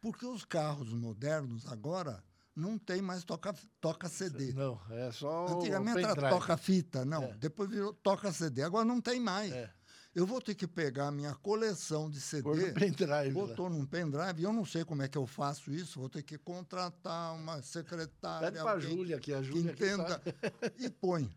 porque 0.00 0.26
os 0.26 0.44
carros 0.44 0.92
modernos 0.92 1.66
agora 1.66 2.22
não 2.54 2.78
tem 2.78 3.02
mais 3.02 3.22
toca, 3.22 3.54
toca 3.80 4.08
CD. 4.08 4.52
Não, 4.54 4.80
é 4.90 5.12
só. 5.12 5.46
Antigamente 5.58 6.04
era 6.04 6.30
toca 6.30 6.56
fita, 6.56 7.04
não. 7.04 7.24
É. 7.24 7.34
Depois 7.34 7.68
virou 7.70 7.92
toca 7.92 8.32
CD. 8.32 8.62
Agora 8.62 8.84
não 8.84 9.00
tem 9.00 9.20
mais. 9.20 9.52
É. 9.52 9.70
Eu 10.16 10.24
vou 10.24 10.40
ter 10.40 10.54
que 10.54 10.66
pegar 10.66 11.08
a 11.08 11.10
minha 11.10 11.34
coleção 11.34 12.08
de 12.08 12.22
CD, 12.22 12.42
Por 12.42 12.56
pendrive, 12.72 13.32
botou 13.32 13.68
num 13.68 13.84
pendrive, 13.84 14.44
eu 14.44 14.50
não 14.50 14.64
sei 14.64 14.82
como 14.82 15.02
é 15.02 15.08
que 15.08 15.18
eu 15.18 15.26
faço 15.26 15.70
isso, 15.70 16.00
vou 16.00 16.08
ter 16.08 16.22
que 16.22 16.38
contratar 16.38 17.34
uma 17.34 17.60
secretária. 17.60 18.50
Pede 18.50 18.64
para 18.64 18.78
a 18.78 18.80
Júlia, 18.80 19.20
que 19.20 19.34
a 19.34 19.42
Júlia 19.42 19.72
entenda, 19.72 20.22
e 20.78 20.88
põe. 20.88 21.30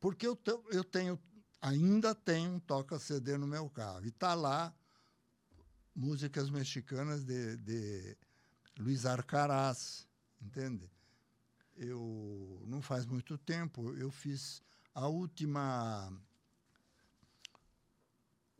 Porque 0.00 0.26
eu, 0.26 0.34
te, 0.34 0.50
eu 0.72 0.82
tenho, 0.82 1.20
ainda 1.60 2.14
tenho 2.14 2.52
um 2.52 2.58
toca-CD 2.58 3.36
no 3.36 3.46
meu 3.46 3.68
carro. 3.68 4.02
E 4.06 4.08
está 4.08 4.32
lá 4.32 4.74
músicas 5.94 6.48
mexicanas 6.48 7.22
de, 7.22 7.58
de 7.58 8.16
Luiz 8.78 9.04
Arcaraz, 9.04 10.08
entende? 10.40 10.90
Eu 11.76 12.62
não 12.64 12.80
faz 12.80 13.04
muito 13.04 13.36
tempo 13.36 13.94
eu 13.94 14.10
fiz 14.10 14.62
a 14.94 15.06
última 15.06 16.10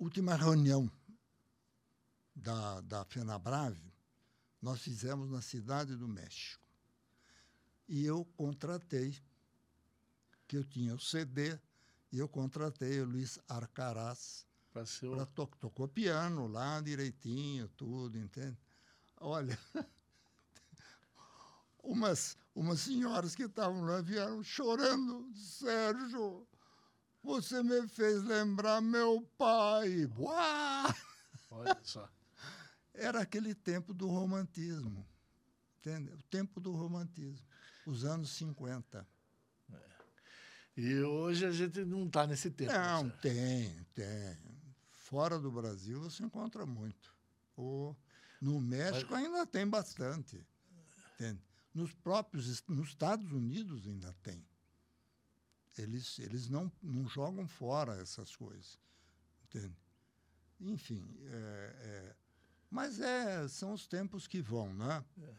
última 0.00 0.35
reunião 0.35 0.90
da 2.35 2.80
da 2.80 3.04
FenaBrave, 3.04 3.92
nós 4.61 4.80
fizemos 4.80 5.30
na 5.30 5.42
cidade 5.42 5.95
do 5.95 6.09
México. 6.09 6.64
E 7.87 8.04
eu 8.04 8.25
contratei 8.37 9.16
que 10.49 10.57
eu 10.57 10.64
tinha 10.64 10.95
o 10.95 11.00
CD 11.00 11.59
e 12.11 12.19
eu 12.19 12.28
contratei 12.28 13.00
o 13.00 13.07
Luiz 13.07 13.38
Arcaraz 13.49 14.47
para 14.73 14.87
seu... 14.87 15.26
to 15.26 15.47
tocou 15.59 15.88
piano 15.88 16.47
lá 16.47 16.80
direitinho, 16.80 17.69
tudo, 17.69 18.19
entende? 18.19 18.57
Olha, 19.16 19.59
umas, 21.83 22.37
umas 22.54 22.80
senhoras 22.80 23.35
que 23.35 23.45
estavam 23.45 23.83
lá 23.85 24.00
vieram 24.00 24.42
chorando. 24.42 25.30
Sérgio, 25.35 26.47
você 27.23 27.62
me 27.62 27.87
fez 27.89 28.23
lembrar 28.25 28.81
meu 28.81 29.23
pai. 29.37 30.07
Uá! 30.19 30.95
Olha 31.50 31.79
só. 31.83 32.09
Era 32.95 33.21
aquele 33.21 33.55
tempo 33.55 33.93
do 33.93 34.09
romantismo. 34.09 35.07
Entende? 35.79 36.11
O 36.12 36.23
tempo 36.25 36.61
do 36.61 36.73
romantismo. 36.73 37.47
Os 37.87 38.05
anos 38.05 38.31
50. 38.37 39.07
É. 39.73 39.77
E 40.77 41.00
hoje 41.03 41.47
a 41.47 41.50
gente 41.53 41.85
não 41.85 42.07
está 42.07 42.27
nesse 42.27 42.50
tempo. 42.50 42.73
Não, 42.73 43.03
certo? 43.03 43.21
tem, 43.21 43.87
tem. 43.95 44.39
Fora 44.91 45.39
do 45.39 45.50
Brasil 45.50 46.00
você 46.00 46.23
encontra 46.23 46.65
muito. 46.67 47.15
Ou 47.57 47.97
no 48.41 48.61
México 48.61 49.12
Mas... 49.12 49.25
ainda 49.25 49.47
tem 49.47 49.67
bastante. 49.67 50.47
Entende? 51.15 51.43
Nos 51.75 51.93
próprios 51.93 52.62
nos 52.69 52.89
Estados 52.89 53.31
Unidos 53.33 53.87
ainda 53.87 54.12
tem. 54.23 54.47
Eles, 55.79 56.19
eles 56.19 56.49
não, 56.49 56.71
não 56.83 57.09
jogam 57.09 57.47
fora 57.47 58.00
essas 58.00 58.35
coisas. 58.35 58.79
Entende? 59.45 59.77
Enfim, 60.61 61.17
é, 61.25 61.75
é, 61.79 62.17
mas 62.71 63.00
é, 63.00 63.49
são 63.49 63.73
os 63.73 63.87
tempos 63.87 64.27
que 64.27 64.41
vão, 64.41 64.73
né? 64.75 65.05
É. 65.23 65.35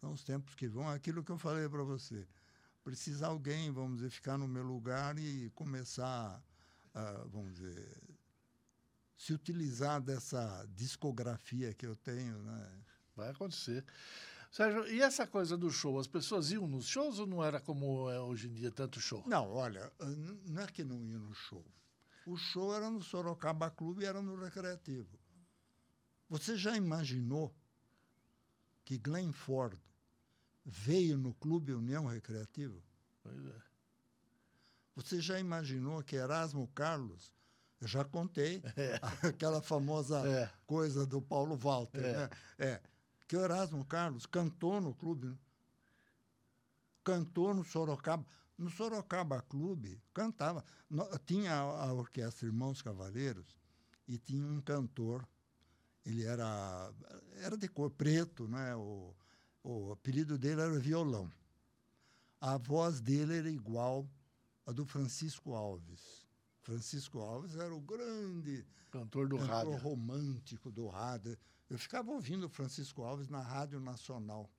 São 0.00 0.12
os 0.12 0.22
tempos 0.22 0.54
que 0.54 0.68
vão. 0.68 0.88
Aquilo 0.88 1.24
que 1.24 1.32
eu 1.32 1.38
falei 1.38 1.68
para 1.68 1.82
você. 1.82 2.26
Precisa 2.84 3.26
alguém, 3.26 3.72
vamos 3.72 3.96
dizer, 3.96 4.10
ficar 4.10 4.38
no 4.38 4.46
meu 4.46 4.62
lugar 4.62 5.18
e 5.18 5.50
começar, 5.50 6.40
uh, 6.94 7.28
vamos 7.28 7.54
dizer, 7.54 8.00
se 9.16 9.32
utilizar 9.32 10.00
dessa 10.00 10.64
discografia 10.72 11.74
que 11.74 11.84
eu 11.84 11.96
tenho, 11.96 12.40
né? 12.42 12.84
Vai 13.16 13.30
acontecer. 13.30 13.84
Sérgio, 14.56 14.88
e 14.88 15.02
essa 15.02 15.26
coisa 15.26 15.54
do 15.54 15.70
show? 15.70 15.98
As 15.98 16.06
pessoas 16.06 16.50
iam 16.50 16.66
nos 16.66 16.86
shows 16.86 17.18
ou 17.18 17.26
não 17.26 17.44
era 17.44 17.60
como 17.60 18.08
é 18.08 18.18
hoje 18.18 18.48
em 18.48 18.54
dia, 18.54 18.70
tanto 18.70 18.98
show? 18.98 19.22
Não, 19.26 19.52
olha, 19.52 19.92
não 20.46 20.62
é 20.62 20.66
que 20.66 20.82
não 20.82 21.04
iam 21.04 21.20
no 21.20 21.34
show. 21.34 21.62
O 22.24 22.38
show 22.38 22.74
era 22.74 22.88
no 22.88 23.02
Sorocaba 23.02 23.70
Clube 23.70 24.02
e 24.02 24.06
era 24.06 24.22
no 24.22 24.34
Recreativo. 24.34 25.20
Você 26.30 26.56
já 26.56 26.74
imaginou 26.74 27.54
que 28.82 28.96
Glenn 28.96 29.30
Ford 29.30 29.78
veio 30.64 31.18
no 31.18 31.34
Clube 31.34 31.74
União 31.74 32.06
Recreativo? 32.06 32.82
Pois 33.22 33.44
é. 33.44 33.62
Você 34.94 35.20
já 35.20 35.38
imaginou 35.38 36.02
que 36.02 36.16
Erasmo 36.16 36.66
Carlos, 36.68 37.30
eu 37.78 37.86
já 37.86 38.06
contei 38.06 38.62
é. 38.74 38.98
aquela 39.28 39.60
famosa 39.60 40.26
é. 40.26 40.50
coisa 40.66 41.04
do 41.04 41.20
Paulo 41.20 41.58
Walter, 41.58 42.02
é. 42.02 42.16
né? 42.16 42.80
Que 43.26 43.36
o 43.36 43.40
Erasmo 43.42 43.84
Carlos 43.84 44.26
cantou 44.26 44.80
no 44.80 44.94
clube, 44.94 45.36
cantou 47.04 47.54
no 47.54 47.64
Sorocaba. 47.64 48.26
No 48.56 48.70
Sorocaba 48.70 49.42
Clube, 49.42 50.00
cantava. 50.14 50.64
Tinha 51.26 51.54
a 51.58 51.92
orquestra 51.92 52.46
Irmãos 52.46 52.80
Cavaleiros 52.80 53.58
e 54.08 54.16
tinha 54.16 54.46
um 54.46 54.62
cantor 54.62 55.28
ele 56.06 56.24
era, 56.24 56.94
era 57.42 57.56
de 57.56 57.68
cor 57.68 57.90
preto, 57.90 58.46
né? 58.46 58.76
o, 58.76 59.12
o 59.64 59.90
apelido 59.90 60.38
dele 60.38 60.60
era 60.60 60.78
Violão. 60.78 61.28
A 62.40 62.56
voz 62.56 63.00
dele 63.00 63.38
era 63.38 63.50
igual 63.50 64.08
à 64.64 64.70
do 64.70 64.86
Francisco 64.86 65.52
Alves. 65.52 66.24
Francisco 66.62 67.18
Alves 67.18 67.56
era 67.56 67.74
o 67.74 67.80
grande 67.80 68.64
cantor 68.88 69.28
do 69.28 69.36
cantor 69.36 69.50
rádio. 69.50 69.76
romântico 69.78 70.70
do 70.70 70.86
rádio. 70.86 71.36
Eu 71.68 71.78
ficava 71.78 72.10
ouvindo 72.12 72.46
o 72.46 72.48
Francisco 72.48 73.02
Alves 73.02 73.28
na 73.28 73.40
Rádio 73.40 73.80
Nacional. 73.80 74.50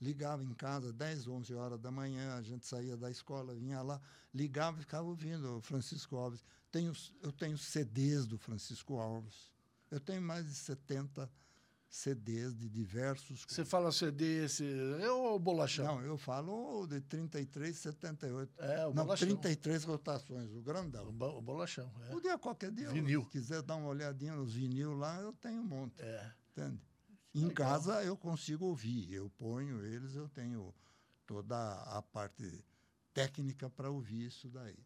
Ligava 0.00 0.42
em 0.44 0.52
casa 0.52 0.92
10, 0.92 1.28
11 1.28 1.54
horas 1.54 1.78
da 1.78 1.90
manhã, 1.90 2.34
a 2.34 2.42
gente 2.42 2.66
saía 2.66 2.96
da 2.96 3.10
escola, 3.10 3.54
vinha 3.54 3.80
lá, 3.82 4.00
ligava 4.34 4.78
e 4.78 4.80
ficava 4.80 5.06
ouvindo 5.06 5.58
o 5.58 5.60
Francisco 5.60 6.16
Alves. 6.16 6.44
Tenho, 6.70 6.92
eu 7.22 7.32
tenho 7.32 7.56
CDs 7.56 8.26
do 8.26 8.36
Francisco 8.36 8.98
Alves. 8.98 9.50
Eu 9.90 10.00
tenho 10.00 10.20
mais 10.20 10.46
de 10.46 10.54
70 10.54 11.30
CDs 11.92 12.56
de 12.56 12.70
diversos. 12.70 13.44
Você 13.46 13.66
fala 13.66 13.92
CD, 13.92 14.46
esse 14.46 14.64
é 15.00 15.10
o 15.10 15.38
bolachão? 15.38 15.84
Não, 15.84 16.00
eu 16.00 16.16
falo 16.16 16.86
de 16.86 17.02
33, 17.02 17.76
78. 17.76 18.62
É, 18.62 18.86
o 18.86 18.94
Não, 18.94 19.04
bolachão. 19.04 19.28
33 19.28 19.84
rotações, 19.84 20.50
o 20.54 20.62
grandão. 20.62 21.04
O, 21.04 21.38
o 21.38 21.42
bolachão. 21.42 21.92
É. 22.06 22.10
Podia 22.10 22.38
qualquer 22.38 22.72
dia. 22.72 22.88
Vinil. 22.88 23.24
Se 23.24 23.30
quiser 23.30 23.62
dar 23.62 23.76
uma 23.76 23.88
olhadinha 23.88 24.34
nos 24.34 24.54
vinil 24.54 24.94
lá, 24.94 25.20
eu 25.20 25.34
tenho 25.34 25.60
um 25.60 25.66
monte. 25.66 26.00
É. 26.00 26.32
Entende? 26.52 26.80
Em 27.34 27.46
Legal. 27.46 27.54
casa 27.54 28.04
eu 28.04 28.16
consigo 28.16 28.66
ouvir, 28.66 29.12
eu 29.12 29.30
ponho 29.30 29.84
eles, 29.84 30.14
eu 30.14 30.28
tenho 30.28 30.74
toda 31.26 31.56
a 31.56 32.02
parte 32.02 32.64
técnica 33.14 33.70
para 33.70 33.90
ouvir 33.90 34.26
isso 34.26 34.48
daí 34.48 34.76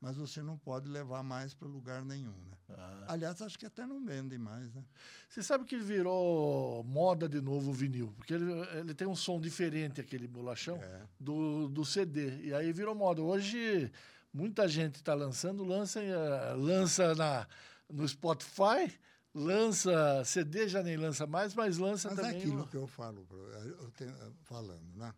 mas 0.00 0.16
você 0.16 0.42
não 0.42 0.58
pode 0.58 0.88
levar 0.88 1.22
mais 1.22 1.54
para 1.54 1.66
lugar 1.66 2.04
nenhum, 2.04 2.30
né? 2.30 2.56
Ah. 2.70 3.04
Aliás, 3.08 3.40
acho 3.40 3.58
que 3.58 3.66
até 3.66 3.86
não 3.86 4.04
vendem 4.04 4.38
mais, 4.38 4.72
né? 4.74 4.84
Você 5.28 5.42
sabe 5.42 5.64
que 5.64 5.76
virou 5.78 6.84
moda 6.84 7.28
de 7.28 7.40
novo 7.40 7.70
o 7.70 7.74
vinil, 7.74 8.12
porque 8.16 8.34
ele, 8.34 8.52
ele 8.78 8.94
tem 8.94 9.06
um 9.08 9.16
som 9.16 9.40
diferente, 9.40 10.00
aquele 10.00 10.28
bolachão, 10.28 10.76
é. 10.76 11.02
do, 11.18 11.68
do 11.68 11.84
CD. 11.84 12.42
E 12.42 12.54
aí 12.54 12.72
virou 12.72 12.94
moda. 12.94 13.22
Hoje, 13.22 13.90
muita 14.32 14.68
gente 14.68 14.96
está 14.96 15.14
lançando, 15.14 15.64
lança, 15.64 16.02
eh, 16.02 16.54
lança 16.54 17.14
na, 17.14 17.46
no 17.90 18.06
Spotify, 18.06 18.92
lança 19.36 20.24
CD, 20.24 20.66
já 20.66 20.82
nem 20.82 20.96
lança 20.96 21.26
mais, 21.26 21.54
mas 21.54 21.76
lança 21.76 22.08
mas 22.08 22.16
também... 22.16 22.32
Mas 22.32 22.42
é 22.42 22.46
aquilo 22.46 22.66
que 22.66 22.76
eu 22.76 22.86
falo, 22.86 23.26
eu 23.30 23.90
tenho, 23.90 24.14
falando, 24.44 24.96
né? 24.96 25.14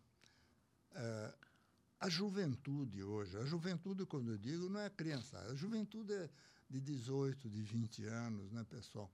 É, 0.91 1.33
a 2.01 2.09
juventude 2.09 3.01
hoje, 3.01 3.37
a 3.37 3.45
juventude, 3.45 4.05
quando 4.05 4.31
eu 4.31 4.37
digo, 4.37 4.69
não 4.69 4.81
é 4.81 4.89
criança, 4.89 5.39
a 5.39 5.55
juventude 5.55 6.13
é 6.13 6.29
de 6.69 6.81
18, 6.81 7.49
de 7.49 7.61
20 7.61 8.05
anos, 8.05 8.51
né, 8.51 8.65
pessoal? 8.69 9.09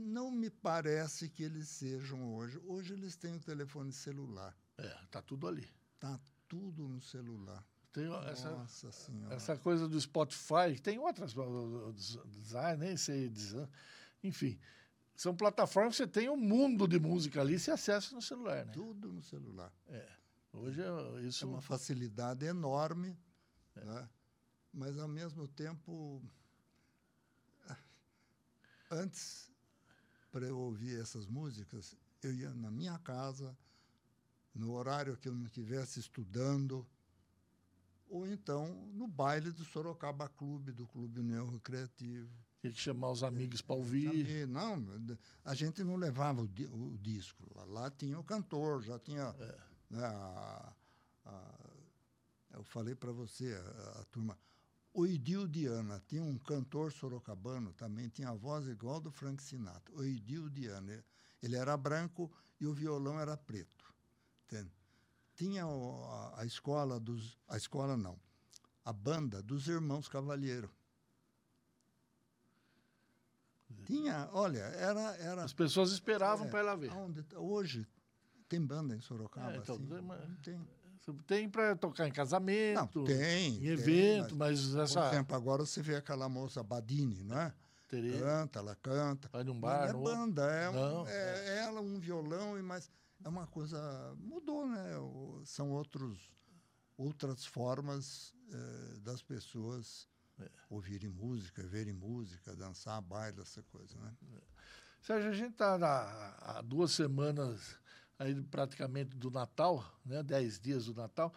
Não 0.00 0.30
me 0.30 0.48
parece 0.48 1.28
que 1.28 1.42
eles 1.42 1.68
sejam 1.68 2.34
hoje. 2.34 2.58
Hoje 2.64 2.94
eles 2.94 3.16
têm 3.16 3.34
o 3.34 3.40
telefone 3.40 3.92
celular. 3.92 4.56
É, 4.78 4.88
tá 5.10 5.20
tudo 5.20 5.46
ali. 5.46 5.68
Tá 5.98 6.18
tudo 6.48 6.88
no 6.88 7.00
celular. 7.02 7.62
Tem 7.92 8.10
essa, 8.26 8.50
Nossa 8.50 8.90
Senhora. 8.90 9.34
Essa 9.34 9.56
coisa 9.56 9.86
do 9.86 10.00
Spotify, 10.00 10.80
tem 10.82 10.98
outras, 10.98 11.34
design, 12.26 12.86
nem 12.86 12.96
sei, 12.96 13.28
design, 13.28 13.68
enfim. 14.22 14.58
São 15.14 15.36
plataformas 15.36 15.92
que 15.92 16.02
você 16.02 16.08
tem 16.08 16.28
um 16.28 16.36
mundo 16.36 16.88
de 16.88 16.98
música 16.98 17.40
ali 17.40 17.54
e 17.54 17.58
se 17.58 17.70
acessa 17.70 18.14
no 18.14 18.22
celular, 18.22 18.64
né? 18.64 18.72
Tudo 18.72 19.12
no 19.12 19.22
celular. 19.22 19.72
É. 19.88 20.08
Hoje 20.52 20.80
é, 20.82 21.22
isso 21.22 21.44
é 21.44 21.48
uma 21.48 21.60
facilidade 21.60 22.44
enorme, 22.44 23.16
é. 23.76 23.84
né? 23.84 24.08
mas 24.72 24.98
ao 24.98 25.08
mesmo 25.08 25.46
tempo, 25.48 26.22
antes 28.90 29.50
para 30.30 30.46
eu 30.46 30.58
ouvir 30.58 30.98
essas 30.98 31.26
músicas, 31.26 31.96
eu 32.22 32.32
ia 32.32 32.54
na 32.54 32.70
minha 32.70 32.98
casa, 32.98 33.56
no 34.54 34.72
horário 34.72 35.16
que 35.16 35.28
eu 35.28 35.34
não 35.34 35.44
estivesse 35.44 36.00
estudando, 36.00 36.86
ou 38.08 38.26
então 38.26 38.74
no 38.94 39.06
baile 39.06 39.50
do 39.50 39.64
Sorocaba 39.64 40.28
Clube, 40.28 40.72
do 40.72 40.86
Clube 40.86 41.20
União 41.20 41.50
Recreativo. 41.50 42.30
Tinha 42.62 42.72
que 42.72 42.80
chamar 42.80 43.10
os 43.10 43.24
amigos 43.24 43.60
para 43.60 43.74
ouvir. 43.74 44.46
Não, 44.46 44.86
a 45.44 45.52
gente 45.52 45.82
não 45.82 45.96
levava 45.96 46.40
o, 46.40 46.44
o 46.44 46.98
disco. 46.98 47.44
Lá, 47.54 47.64
lá, 47.64 47.90
tinha 47.90 48.18
o 48.18 48.24
cantor, 48.24 48.82
já 48.82 48.98
tinha. 49.00 49.34
É 49.40 49.72
né, 49.92 50.04
a, 50.04 50.72
a, 51.26 51.58
eu 52.54 52.64
falei 52.64 52.94
para 52.94 53.12
você, 53.12 53.52
a, 53.52 54.00
a, 54.00 54.04
turma. 54.04 54.38
O 54.94 55.06
Idil 55.06 55.46
Diana 55.46 56.02
tinha 56.06 56.22
um 56.22 56.38
cantor 56.38 56.92
sorocabano 56.92 57.72
também, 57.72 58.08
tinha 58.08 58.30
a 58.30 58.34
voz 58.34 58.68
igual 58.68 59.00
do 59.00 59.10
Frank 59.10 59.42
Sinatra. 59.42 59.94
O 59.94 60.04
Idil 60.04 60.48
Diana. 60.48 61.04
Ele 61.42 61.56
era 61.56 61.76
branco 61.76 62.30
e 62.60 62.66
o 62.66 62.72
violão 62.72 63.18
era 63.18 63.36
preto. 63.36 63.92
Entende? 64.44 64.70
Tinha 65.34 65.66
o, 65.66 66.04
a, 66.04 66.40
a, 66.40 66.46
escola 66.46 67.00
dos. 67.00 67.36
A 67.48 67.56
escola 67.56 67.96
não. 67.96 68.18
A 68.84 68.92
banda 68.92 69.42
dos 69.42 69.66
Irmãos 69.66 70.08
Cavalheiro. 70.08 70.70
Tinha, 73.84 74.28
olha, 74.32 74.58
era. 74.58 75.16
era 75.16 75.44
As 75.44 75.52
pessoas 75.52 75.92
esperavam 75.92 76.46
é, 76.46 76.50
para 76.50 76.60
ela 76.60 76.76
ver. 76.76 76.92
Onde, 76.92 77.24
hoje 77.36 77.86
tem 78.48 78.60
banda 78.60 78.94
em 78.94 79.00
Sorocaba? 79.00 79.52
É, 79.52 79.56
então, 79.56 79.76
assim? 79.76 80.36
Tem. 80.42 80.60
Tem 81.26 81.48
para 81.48 81.74
tocar 81.74 82.06
em 82.06 82.12
casamento, 82.12 83.00
não, 83.00 83.04
tem, 83.04 83.56
em 83.56 83.66
evento, 83.66 84.36
mas, 84.36 84.72
mas 84.72 84.76
essa... 84.76 85.02
Por 85.02 85.08
exemplo, 85.08 85.36
agora 85.36 85.66
você 85.66 85.82
vê 85.82 85.96
aquela 85.96 86.28
moça 86.28 86.62
Badini, 86.62 87.24
não 87.24 87.40
é? 87.40 87.52
Tereza. 87.88 88.20
Canta, 88.20 88.58
ela 88.60 88.76
canta. 88.76 89.28
Vai 89.32 89.42
num 89.42 89.58
bar, 89.58 89.92
não 89.92 90.00
é 90.00 90.14
banda, 90.14 90.42
é, 90.44 90.70
não, 90.70 91.08
é, 91.08 91.12
é, 91.12 91.58
ela, 91.64 91.80
um 91.80 91.98
violão, 91.98 92.56
e 92.56 92.62
mais 92.62 92.88
é 93.24 93.28
uma 93.28 93.48
coisa... 93.48 94.14
Mudou, 94.20 94.64
né? 94.64 94.92
São 95.44 95.72
outros, 95.72 96.32
outras 96.96 97.44
formas 97.44 98.32
eh, 98.52 98.98
das 99.00 99.22
pessoas 99.22 100.08
é. 100.44 100.50
ouvirem 100.70 101.08
música, 101.08 101.62
verem 101.62 101.92
música, 101.92 102.54
dançar, 102.54 103.00
baile, 103.00 103.40
essa 103.40 103.62
coisa, 103.64 103.98
né? 103.98 104.14
É. 104.34 104.40
Sérgio, 105.00 105.30
a 105.30 105.34
gente 105.34 105.52
está 105.52 105.74
há 106.40 106.62
duas 106.62 106.92
semanas 106.92 107.76
aí 108.18 108.40
praticamente 108.44 109.16
do 109.16 109.30
Natal, 109.30 109.84
né? 110.04 110.22
Dez 110.22 110.60
dias 110.60 110.86
do 110.86 110.94
Natal. 110.94 111.34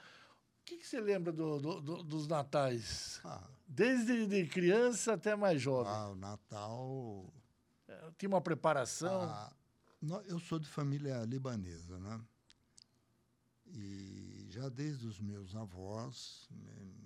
O 0.62 0.66
que, 0.66 0.78
que 0.78 0.88
você 0.88 1.00
lembra 1.00 1.32
do, 1.32 1.60
do, 1.60 1.82
do, 1.82 2.04
dos 2.04 2.28
natais? 2.28 3.20
Ah, 3.24 3.48
Desde 3.68 4.26
de 4.26 4.48
criança 4.48 5.14
até 5.14 5.36
mais 5.36 5.62
jovem. 5.62 5.92
Ah, 5.94 6.10
o 6.10 6.16
Natal... 6.16 7.34
É, 7.88 8.12
tinha 8.18 8.30
uma 8.30 8.42
preparação? 8.42 9.24
Ah, 9.24 9.54
eu 10.28 10.40
sou 10.40 10.58
de 10.58 10.68
família 10.68 11.24
libanesa, 11.24 12.00
né? 12.00 12.20
E 13.68 14.25
já 14.56 14.70
desde 14.70 15.06
os 15.06 15.20
meus 15.20 15.54
avós, 15.54 16.48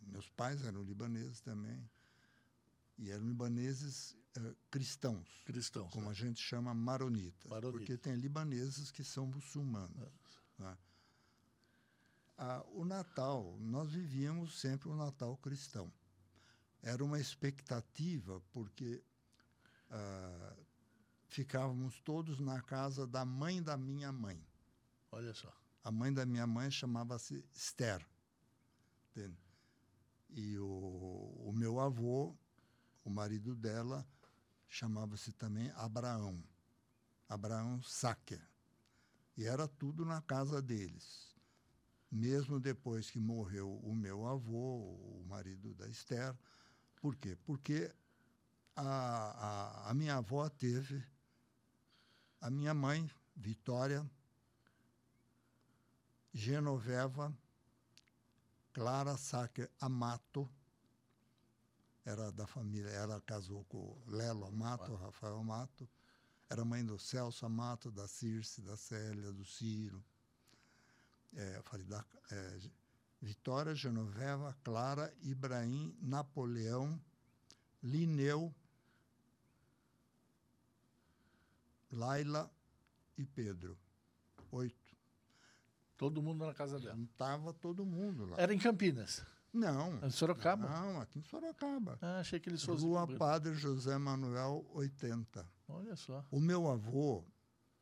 meus 0.06 0.30
pais 0.30 0.64
eram 0.64 0.84
libaneses 0.84 1.42
também, 1.42 1.90
e 2.96 3.10
eram 3.10 3.26
libaneses 3.26 4.16
uh, 4.38 4.56
cristãos. 4.70 5.28
Cristãos. 5.46 5.92
Como 5.92 6.06
né? 6.06 6.12
a 6.12 6.14
gente 6.14 6.40
chama 6.40 6.76
maronitas. 6.76 7.50
Maronita. 7.50 7.80
Porque 7.80 7.98
tem 7.98 8.16
libaneses 8.16 8.92
que 8.92 9.04
são 9.04 9.26
muçulmanos. 9.26 9.98
É. 10.60 10.64
Né? 10.64 10.78
Ah, 12.38 12.64
o 12.74 12.86
Natal, 12.86 13.58
nós 13.60 13.92
vivíamos 13.92 14.60
sempre 14.60 14.88
o 14.88 14.96
Natal 14.96 15.36
cristão. 15.38 15.92
Era 16.84 17.04
uma 17.04 17.20
expectativa, 17.20 18.42
porque 18.52 19.04
ah, 19.90 20.56
ficávamos 21.28 22.00
todos 22.02 22.40
na 22.40 22.62
casa 22.62 23.08
da 23.08 23.26
mãe 23.26 23.64
da 23.64 23.76
minha 23.76 24.12
mãe. 24.12 24.40
Olha 25.12 25.34
só. 25.34 25.52
A 25.84 25.92
mãe 25.92 26.14
da 26.14 26.26
minha 26.26 26.46
mãe 26.46 26.70
chamava-se 26.70 27.44
Esther. 27.54 28.06
Entende? 29.10 29.38
E 30.30 30.58
o, 30.60 31.44
o 31.46 31.52
meu 31.54 31.80
avô, 31.80 32.36
o 33.04 33.10
marido 33.10 33.56
dela, 33.56 34.08
chamava-se 34.68 35.32
também 35.32 35.72
Abraão. 35.72 36.44
Abraão 37.28 37.82
Sacker. 37.82 38.42
E 39.38 39.46
era 39.46 39.68
tudo 39.68 40.06
na 40.06 40.22
casa 40.22 40.62
deles. 40.62 41.36
Mesmo 42.12 42.60
depois 42.60 43.10
que 43.10 43.20
morreu 43.20 43.78
o 43.84 43.96
meu 43.96 44.28
avô, 44.28 44.80
o 44.80 45.26
marido 45.28 45.74
da 45.76 45.88
Esther. 45.88 46.36
Por 46.96 47.16
quê? 47.16 47.36
Porque 47.44 47.94
a, 48.76 48.82
a, 48.84 49.90
a 49.92 49.94
minha 49.94 50.18
avó 50.18 50.50
teve 50.50 51.04
a 52.42 52.50
minha 52.50 52.74
mãe, 52.74 53.10
Vitória, 53.36 54.10
Genoveva, 56.34 57.36
Clara 58.74 59.18
Sacker 59.18 59.70
Amato, 59.80 60.50
era 62.06 62.32
da 62.32 62.48
família, 62.48 62.90
ela 62.90 63.22
casou 63.22 63.64
com 63.66 64.02
Lelo 64.08 64.46
Amato, 64.46 64.96
Rafael 64.96 65.38
Amato, 65.38 65.88
era 66.50 66.66
mãe 66.66 66.86
do 66.86 66.98
Celso 66.98 67.46
Amato, 67.46 67.92
da 67.92 68.08
Circe, 68.08 68.62
da 68.62 68.76
Célia, 68.76 69.32
do 69.32 69.46
Ciro. 69.46 70.04
É, 71.34 71.62
falei 71.64 71.86
da, 71.86 72.04
é, 72.32 72.60
Vitória, 73.22 73.76
Genoveva, 73.76 74.58
Clara, 74.64 75.14
Ibrahim, 75.22 75.96
Napoleão, 76.02 77.00
Lineu, 77.84 78.54
Laila 81.92 82.50
e 83.18 83.26
Pedro. 83.26 83.78
Oito. 84.52 84.89
Todo 86.00 86.22
mundo 86.22 86.46
na 86.46 86.54
casa 86.54 86.80
dela? 86.80 86.98
Estava 86.98 87.52
todo 87.52 87.86
mundo 87.86 88.26
lá. 88.26 88.38
Era 88.40 88.54
em 88.54 88.58
Campinas? 88.58 89.22
Não. 89.52 90.00
Em 90.02 90.10
Sorocaba? 90.10 90.70
Não, 90.70 91.02
aqui 91.02 91.20
em 91.20 91.24
Sorocaba. 91.24 92.00
Ah, 92.02 92.20
achei 92.20 92.40
que 92.40 92.48
eles 92.48 92.64
fossem... 92.64 92.88
Rua 92.88 93.06
Padre 93.06 93.54
José 93.54 93.98
Manuel, 93.98 94.66
80. 94.74 95.46
Olha 95.68 95.98
só. 95.98 96.26
O 96.32 96.40
meu 96.40 96.70
avô, 96.70 97.26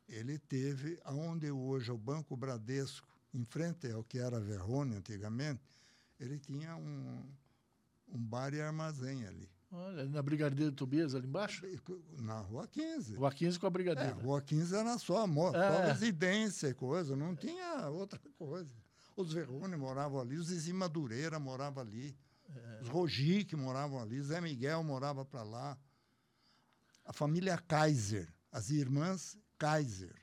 ele 0.08 0.36
teve, 0.36 1.00
aonde 1.04 1.48
hoje 1.48 1.90
é 1.90 1.94
o 1.94 1.96
Banco 1.96 2.36
Bradesco, 2.36 3.06
em 3.32 3.44
frente 3.44 3.88
ao 3.88 4.02
que 4.02 4.18
era 4.18 4.40
Verrone 4.40 4.96
antigamente, 4.96 5.62
ele 6.18 6.40
tinha 6.40 6.74
um, 6.74 7.24
um 8.08 8.18
bar 8.18 8.52
e 8.52 8.60
armazém 8.60 9.24
ali. 9.28 9.48
Olha, 9.70 10.06
na 10.06 10.22
Brigadeiro 10.22 10.72
Tobias, 10.72 11.14
ali 11.14 11.26
embaixo? 11.26 11.66
Na 12.20 12.40
Rua 12.40 12.66
15. 12.66 13.16
Rua 13.16 13.30
15 13.30 13.58
com 13.58 13.66
a 13.66 13.70
Brigadeiro. 13.70 14.18
É, 14.18 14.22
Rua 14.22 14.40
15 14.40 14.74
era 14.74 14.98
só, 14.98 15.26
só 15.26 15.54
é. 15.54 15.92
residência 15.92 16.68
e 16.68 16.74
coisa, 16.74 17.14
não 17.14 17.36
tinha 17.36 17.86
outra 17.88 18.18
coisa. 18.38 18.74
Os 19.14 19.32
Verrone 19.32 19.76
moravam 19.76 20.20
ali, 20.20 20.36
os 20.36 20.46
Zizi 20.46 20.72
Madureira 20.72 21.38
moravam 21.38 21.82
ali, 21.82 22.16
é. 22.48 22.80
os 22.80 22.88
Rogic 22.88 23.54
moravam 23.56 24.00
ali, 24.00 24.22
Zé 24.22 24.40
Miguel 24.40 24.82
morava 24.82 25.24
para 25.24 25.42
lá. 25.42 25.78
A 27.04 27.12
família 27.12 27.58
Kaiser, 27.58 28.32
as 28.50 28.70
irmãs 28.70 29.36
Kaiser, 29.58 30.14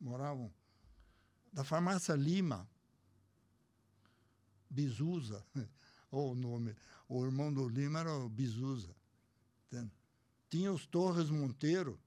moravam. 0.00 0.52
Da 1.52 1.62
farmácia 1.62 2.14
Lima, 2.14 2.68
Bizusa, 4.68 5.44
ou 6.10 6.32
o 6.32 6.34
nome. 6.34 6.74
O 7.08 7.24
irmão 7.24 7.52
do 7.52 7.68
Lima 7.68 8.00
era 8.00 8.14
o 8.16 8.28
Bizusa. 8.28 8.94
Entende? 9.66 9.92
Tinha 10.48 10.72
os 10.72 10.86
Torres 10.86 11.30
Monteiro, 11.30 11.98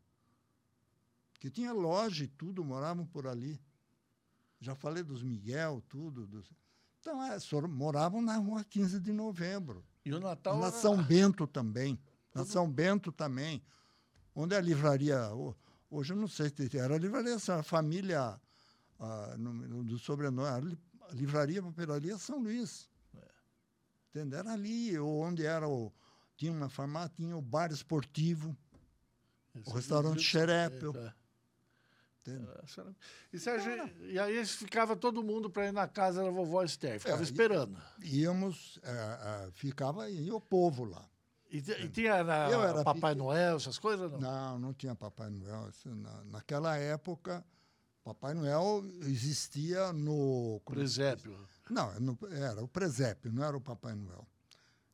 que 1.40 1.50
tinha 1.50 1.72
loja 1.72 2.24
e 2.24 2.28
tudo, 2.28 2.64
moravam 2.64 3.06
por 3.06 3.28
ali. 3.28 3.60
Já 4.60 4.76
falei 4.76 5.04
dos 5.04 5.22
Miguel, 5.22 5.84
tudo. 5.88 6.26
Dos... 6.26 6.50
Então, 7.00 7.22
é, 7.24 7.38
moravam 7.68 8.22
na 8.22 8.38
rua 8.38 8.64
15 8.64 9.00
de 9.00 9.12
novembro. 9.12 9.86
E 10.04 10.14
o 10.14 10.20
Natal? 10.20 10.60
Na 10.60 10.72
São 10.72 11.02
Bento 11.04 11.46
também. 11.46 12.00
Na 12.34 12.46
São 12.46 12.70
Bento 12.72 13.12
também. 13.12 13.62
Onde 14.34 14.56
é 14.56 14.58
a 14.58 14.62
livraria. 14.62 15.30
Hoje 15.90 16.14
eu 16.14 16.18
não 16.18 16.28
sei 16.28 16.50
se 16.50 16.78
era 16.78 16.96
a 16.96 16.98
livraria, 16.98 17.36
a 17.36 17.64
família 17.64 18.40
no, 19.38 19.54
no, 19.54 19.84
do 19.84 19.98
sobrenome. 20.00 20.78
A 21.02 21.14
livraria 21.14 21.62
papelaria 21.62 22.18
São 22.18 22.40
Luís. 22.40 22.90
É. 24.16 24.36
Era 24.36 24.54
ali, 24.54 24.98
onde 25.00 25.46
era 25.46 25.68
o. 25.68 25.92
Tinha 26.36 26.52
uma 26.52 26.70
farmácia, 26.70 27.14
tinha 27.16 27.36
o 27.36 27.42
bar 27.42 27.72
esportivo, 27.72 28.56
Esse 29.56 29.70
o 29.70 29.74
restaurante 29.74 30.22
Xerépel. 30.22 30.94
É, 30.96 31.14
entende? 32.22 32.48
E, 33.34 33.40
Sérgio, 33.40 33.72
e 34.02 34.20
aí 34.20 34.46
ficava 34.46 34.96
todo 34.96 35.24
mundo 35.24 35.50
para 35.50 35.68
ir 35.68 35.72
na 35.72 35.88
casa 35.88 36.24
da 36.24 36.30
vovó 36.30 36.64
Esther, 36.64 37.00
ficava 37.00 37.22
é, 37.22 37.24
esperando. 37.24 37.82
Íamos, 38.04 38.80
é, 38.84 38.92
é, 38.92 39.52
ficava 39.52 40.10
e 40.10 40.32
o 40.32 40.40
povo 40.40 40.84
lá. 40.84 41.10
E, 41.50 41.58
e 41.58 41.90
tinha 41.90 42.24
na, 42.24 42.84
Papai 42.84 43.16
Noel, 43.16 43.56
essas 43.56 43.80
coisas? 43.80 44.12
Não, 44.12 44.20
não, 44.20 44.60
não 44.60 44.74
tinha 44.74 44.94
Papai 44.94 45.30
Noel. 45.30 45.70
Na, 45.86 46.24
naquela 46.26 46.78
época, 46.78 47.44
Papai 48.04 48.34
Noel 48.34 48.84
existia 49.02 49.92
no. 49.94 50.62
Presépio. 50.66 51.38
Não, 51.70 51.92
era 52.32 52.64
o 52.64 52.68
presépio, 52.68 53.32
não 53.32 53.44
era 53.44 53.56
o 53.56 53.62
Papai 53.62 53.96
Noel. 53.96 54.28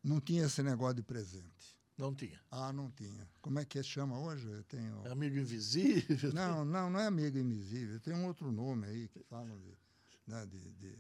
Não 0.04 0.20
tinha 0.20 0.46
esse 0.46 0.62
negócio 0.62 0.96
de 0.96 1.04
presente. 1.04 1.78
Não 1.98 2.14
tinha. 2.14 2.40
Ah, 2.50 2.74
não 2.74 2.90
tinha. 2.92 3.30
Como 3.42 3.60
é 3.60 3.66
que 3.66 3.82
chama 3.84 4.20
hoje? 4.20 4.50
Eu 4.50 4.64
tenho... 4.64 5.06
É 5.06 5.12
amigo 5.12 5.38
invisível? 5.38 6.34
Não, 6.34 6.66
não, 6.66 6.90
não 6.90 7.00
é 7.00 7.06
amigo 7.06 7.38
invisível. 7.38 8.00
Tem 8.00 8.14
um 8.14 8.26
outro 8.26 8.52
nome 8.52 8.88
aí 8.88 9.08
que 9.08 9.24
falam 9.24 9.60
de, 9.60 9.78
né, 10.26 10.46
de, 10.48 10.72
de 10.74 10.98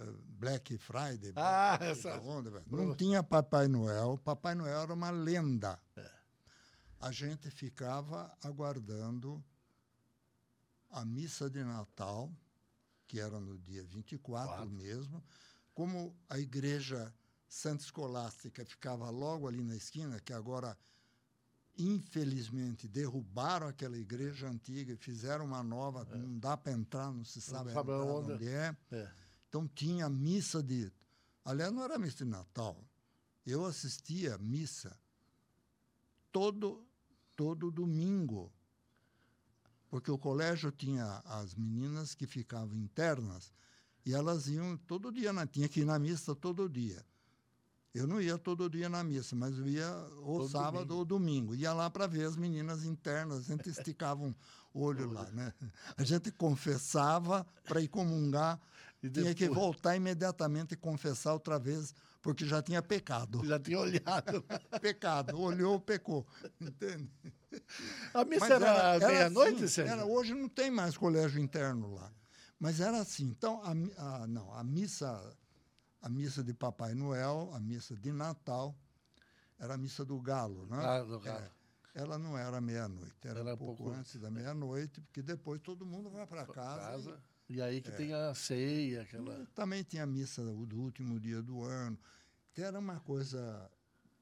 uh, 0.00 0.22
Black 0.38 0.76
Friday. 0.76 1.32
Ah, 1.34 1.78
essa... 1.80 2.20
Onda, 2.20 2.62
não 2.66 2.94
tinha 2.94 3.22
Papai 3.22 3.66
Noel. 3.66 4.18
Papai 4.18 4.54
Noel 4.54 4.82
era 4.82 4.92
uma 4.92 5.10
lenda. 5.10 5.80
É. 5.96 6.10
A 7.00 7.10
gente 7.10 7.50
ficava 7.50 8.36
aguardando 8.42 9.42
a 10.90 11.04
missa 11.04 11.48
de 11.50 11.62
Natal, 11.64 12.30
que 13.06 13.20
era 13.20 13.38
no 13.40 13.58
dia 13.58 13.84
24 13.84 14.48
Quatro. 14.48 14.70
mesmo. 14.70 15.22
Como 15.74 16.14
a 16.28 16.38
igreja 16.38 17.14
Santa 17.48 17.84
Escolástica 17.84 18.64
ficava 18.64 19.08
logo 19.10 19.46
ali 19.46 19.62
na 19.62 19.76
esquina, 19.76 20.20
que 20.20 20.32
agora, 20.32 20.76
infelizmente, 21.78 22.88
derrubaram 22.88 23.68
aquela 23.68 23.96
igreja 23.96 24.48
antiga 24.48 24.92
e 24.92 24.96
fizeram 24.96 25.44
uma 25.44 25.62
nova, 25.62 26.06
é. 26.10 26.16
não 26.16 26.38
dá 26.38 26.56
para 26.56 26.72
entrar, 26.72 27.12
não 27.12 27.24
se 27.24 27.40
sabe, 27.40 27.66
não 27.66 27.74
sabe 27.74 27.90
onde, 27.92 28.32
onde 28.32 28.48
é. 28.48 28.76
é. 28.90 29.12
Então 29.48 29.68
tinha 29.68 30.08
missa 30.08 30.62
de. 30.62 30.92
Aliás, 31.44 31.72
não 31.72 31.82
era 31.84 31.98
missa 31.98 32.24
de 32.24 32.30
Natal. 32.30 32.84
Eu 33.46 33.64
assistia 33.64 34.36
missa 34.38 34.98
todo, 36.32 36.84
todo 37.36 37.70
domingo. 37.70 38.52
Porque 39.96 40.10
o 40.10 40.18
colégio 40.18 40.70
tinha 40.70 41.22
as 41.24 41.54
meninas 41.54 42.14
que 42.14 42.26
ficavam 42.26 42.76
internas 42.76 43.50
e 44.04 44.12
elas 44.12 44.46
iam 44.46 44.76
todo 44.76 45.10
dia, 45.10 45.32
na, 45.32 45.46
tinha 45.46 45.70
que 45.70 45.80
ir 45.80 45.84
na 45.86 45.98
missa 45.98 46.34
todo 46.34 46.68
dia. 46.68 47.02
Eu 47.94 48.06
não 48.06 48.20
ia 48.20 48.36
todo 48.36 48.68
dia 48.68 48.90
na 48.90 49.02
missa, 49.02 49.34
mas 49.34 49.56
eu 49.56 49.66
ia 49.66 49.90
ou 50.20 50.40
todo 50.40 50.50
sábado 50.50 50.84
domingo. 50.84 50.98
ou 50.98 51.04
domingo. 51.06 51.54
Ia 51.54 51.72
lá 51.72 51.88
para 51.88 52.06
ver 52.06 52.26
as 52.26 52.36
meninas 52.36 52.84
internas, 52.84 53.38
a 53.38 53.42
gente 53.54 53.70
esticava 53.70 54.22
um 54.22 54.34
olho 54.74 55.10
lá, 55.10 55.30
né? 55.30 55.54
A 55.96 56.04
gente 56.04 56.30
confessava 56.30 57.46
para 57.64 57.80
ir 57.80 57.88
comungar, 57.88 58.60
e 59.02 59.08
tinha 59.08 59.34
que 59.34 59.48
voltar 59.48 59.96
imediatamente 59.96 60.72
e 60.72 60.76
confessar 60.76 61.32
outra 61.32 61.58
vez, 61.58 61.94
porque 62.26 62.44
já 62.44 62.60
tinha 62.60 62.82
pecado. 62.82 63.40
Já 63.46 63.56
tinha 63.56 63.78
olhado. 63.78 64.44
pecado, 64.82 65.38
olhou, 65.40 65.78
pecou. 65.78 66.26
Entende? 66.60 67.08
A 68.12 68.24
missa 68.24 68.54
era, 68.54 68.66
era 68.96 69.06
meia-noite, 69.06 69.62
assim, 69.62 69.82
era 69.82 70.04
Hoje 70.04 70.34
não 70.34 70.48
tem 70.48 70.68
mais 70.68 70.96
colégio 70.96 71.40
interno 71.40 71.94
lá. 71.94 72.12
Mas 72.58 72.80
era 72.80 72.98
assim. 72.98 73.26
Então, 73.26 73.62
a, 73.62 73.70
a, 74.02 74.26
não, 74.26 74.52
a 74.52 74.64
missa 74.64 75.22
a 76.02 76.08
missa 76.08 76.42
de 76.42 76.52
Papai 76.52 76.94
Noel, 76.94 77.48
a 77.54 77.60
missa 77.60 77.96
de 77.96 78.10
Natal, 78.10 78.76
era 79.56 79.74
a 79.74 79.78
missa 79.78 80.04
do 80.04 80.20
Galo, 80.20 80.66
né? 80.66 80.78
Ah, 80.78 81.02
do 81.04 81.20
Galo. 81.20 81.44
É, 81.44 81.50
ela 82.02 82.18
não 82.18 82.36
era 82.36 82.60
meia-noite, 82.60 83.14
era, 83.22 83.38
era, 83.38 83.54
um 83.54 83.56
pouco, 83.56 83.84
pouco 83.84 83.98
antes 83.98 84.20
da 84.20 84.30
meia-noite, 84.30 85.00
porque 85.00 85.22
depois 85.22 85.60
todo 85.60 85.86
mundo 85.86 86.10
vai 86.10 86.26
para 86.26 86.44
casa. 86.44 86.80
casa. 86.80 87.22
E, 87.48 87.54
e, 87.54 87.62
aí 87.62 87.80
que 87.80 87.90
é, 87.90 87.92
tem 87.92 88.12
a 88.12 88.34
ceia, 88.34 89.02
aquela. 89.02 89.46
Também 89.54 89.84
tinha 89.84 90.02
a 90.02 90.06
missa 90.06 90.42
do 90.42 90.80
último 90.80 91.20
dia 91.20 91.40
do 91.40 91.62
ano. 91.62 91.96
Então 92.56 92.64
era 92.64 92.78
uma 92.78 92.98
coisa. 93.00 93.70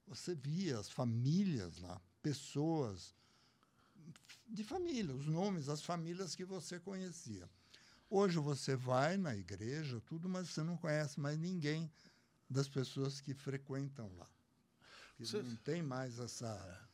Você 0.09 0.35
via 0.35 0.81
as 0.81 0.90
famílias 0.90 1.79
lá, 1.79 2.01
pessoas 2.20 3.14
de 4.49 4.64
família, 4.64 5.14
os 5.14 5.27
nomes, 5.27 5.68
as 5.68 5.83
famílias 5.83 6.35
que 6.35 6.44
você 6.44 6.81
conhecia. 6.81 7.49
Hoje 8.11 8.38
você 8.38 8.75
vai 8.75 9.16
na 9.16 9.37
igreja, 9.37 10.03
tudo, 10.05 10.29
mas 10.29 10.51
você 10.51 10.64
não 10.64 10.77
conhece 10.77 11.20
mais 11.20 11.38
ninguém 11.38 11.88
das 12.51 12.66
pessoas 12.66 13.20
que 13.20 13.33
frequentam 13.35 14.11
lá. 14.18 14.29
Você, 15.20 15.40
não 15.40 15.55
tem 15.57 15.81
mais 15.81 16.18
essa. 16.18 16.49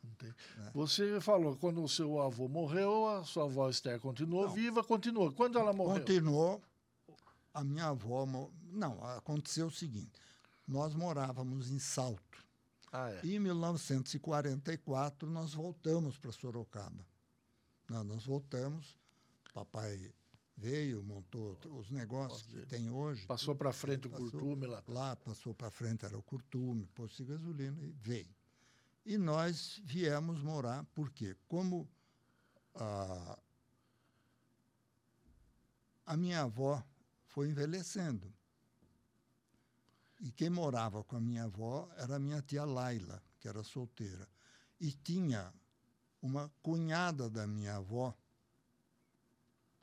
É, 0.05 0.07
tem. 0.19 0.29
Né? 0.59 0.71
Você 0.75 1.23
falou, 1.23 1.57
quando 1.57 1.83
o 1.83 1.89
seu 1.89 2.21
avô 2.21 2.49
morreu, 2.49 3.09
a 3.09 3.25
sua 3.25 3.45
avó 3.45 3.71
Esther 3.71 3.99
continuou 3.99 4.47
não, 4.47 4.53
viva, 4.53 4.85
continuou. 4.85 5.33
Quando 5.33 5.59
ela 5.59 5.73
morreu? 5.73 6.01
Continuou. 6.01 6.63
A 7.55 7.65
minha 7.65 7.87
avó. 7.87 8.27
Não, 8.71 9.03
aconteceu 9.03 9.69
o 9.69 9.71
seguinte: 9.71 10.13
nós 10.71 10.95
morávamos 10.95 11.71
em 11.71 11.81
Salto. 11.81 12.47
Ah, 12.93 13.11
é. 13.11 13.21
E 13.25 13.35
em 13.35 13.41
1944 13.41 15.29
nós 15.29 15.53
voltamos 15.53 16.17
para 16.17 16.31
Sorocaba. 16.31 17.05
Não, 17.89 18.05
nós 18.05 18.25
voltamos. 18.25 18.97
Papai 19.53 20.13
veio, 20.57 21.03
montou 21.03 21.59
os 21.77 21.91
negócios 21.91 22.43
que 22.43 22.67
tem 22.67 22.89
hoje. 22.89 23.27
Passou 23.27 23.55
para 23.57 23.73
frente 23.73 24.07
o 24.07 24.11
curtume 24.11 24.67
lá. 24.67 24.83
Lá 24.87 25.17
passou 25.17 25.53
para 25.53 25.71
frente, 25.71 26.05
era 26.05 26.17
o 26.17 26.23
curtume, 26.23 26.87
pôs-se 26.95 27.25
gasolina 27.25 27.81
e 27.83 27.91
veio. 27.91 28.35
E 29.05 29.19
nós 29.19 29.81
viemos 29.85 30.41
morar, 30.41 30.85
porque 30.95 31.37
como 31.49 31.89
a, 32.77 33.39
a 36.07 36.17
minha 36.17 36.43
avó 36.43 36.81
foi 37.25 37.49
envelhecendo. 37.49 38.33
E 40.21 40.31
quem 40.31 40.51
morava 40.51 41.03
com 41.03 41.17
a 41.17 41.21
minha 41.21 41.45
avó 41.45 41.91
era 41.97 42.17
a 42.17 42.19
minha 42.19 42.43
tia 42.43 42.65
Laila, 42.65 43.23
que 43.39 43.49
era 43.49 43.63
solteira. 43.63 44.29
E 44.79 44.93
tinha 44.93 45.53
uma 46.21 46.51
cunhada 46.63 47.31
da 47.31 47.47
minha 47.47 47.77
avó, 47.77 48.15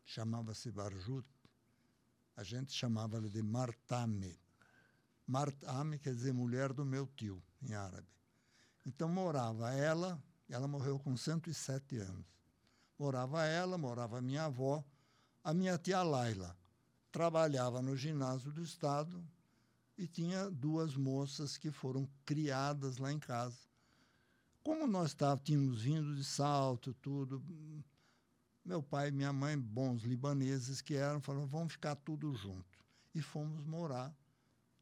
chamava-se 0.06 0.71
Barjut, 0.71 1.28
a 2.36 2.43
gente 2.43 2.71
chamava 2.71 3.17
ela 3.17 3.28
de 3.28 3.41
Martame. 3.41 4.39
Martame 5.26 5.97
quer 5.97 6.13
dizer 6.13 6.34
mulher 6.34 6.71
do 6.71 6.86
meu 6.86 7.08
tio, 7.08 7.41
em 7.63 7.73
árabe. 7.73 8.08
Então 8.86 9.10
morava 9.10 9.73
ela, 9.73 10.21
ela 10.47 10.67
morreu 10.67 11.00
com 11.00 11.17
107 11.17 11.97
anos. 11.97 12.26
Morava 12.97 13.43
ela, 13.43 13.76
morava 13.76 14.21
minha 14.21 14.45
avó, 14.45 14.86
a 15.43 15.52
minha 15.52 15.80
tia 15.80 16.04
Laila. 16.04 16.56
Trabalhava 17.12 17.82
no 17.82 17.95
ginásio 17.95 18.52
do 18.52 18.62
Estado 18.62 19.28
e 19.98 20.08
tinha 20.08 20.50
duas 20.50 20.96
moças 20.96 21.58
que 21.58 21.72
foram 21.72 22.08
criadas 22.26 22.98
lá 22.98 23.12
em 23.12 23.20
casa. 23.20 23.58
Como 24.64 24.86
nós 24.86 25.16
tínhamos 25.44 25.82
vindo 25.82 26.16
de 26.16 26.24
salto, 26.24 26.94
tudo, 26.96 27.44
meu 28.64 28.84
pai 28.84 29.08
e 29.08 29.12
minha 29.12 29.32
mãe, 29.32 29.58
bons 29.58 30.04
libaneses 30.04 30.82
que 30.82 30.94
eram, 30.94 31.22
falaram: 31.22 31.48
vamos 31.48 31.74
ficar 31.74 31.96
tudo 31.96 32.34
junto. 32.36 32.78
E 33.16 33.22
fomos 33.22 33.66
morar 33.66 34.14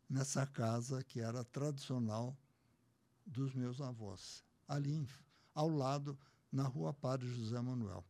nessa 0.10 0.46
casa 0.46 1.04
que 1.04 1.22
era 1.22 1.44
tradicional 1.44 2.36
dos 3.26 3.54
meus 3.54 3.80
avós, 3.80 4.44
ali 4.68 5.08
ao 5.54 5.70
lado, 5.70 6.18
na 6.52 6.64
rua 6.64 6.94
Padre 6.94 7.28
José 7.28 7.60
Manuel. 7.62 8.04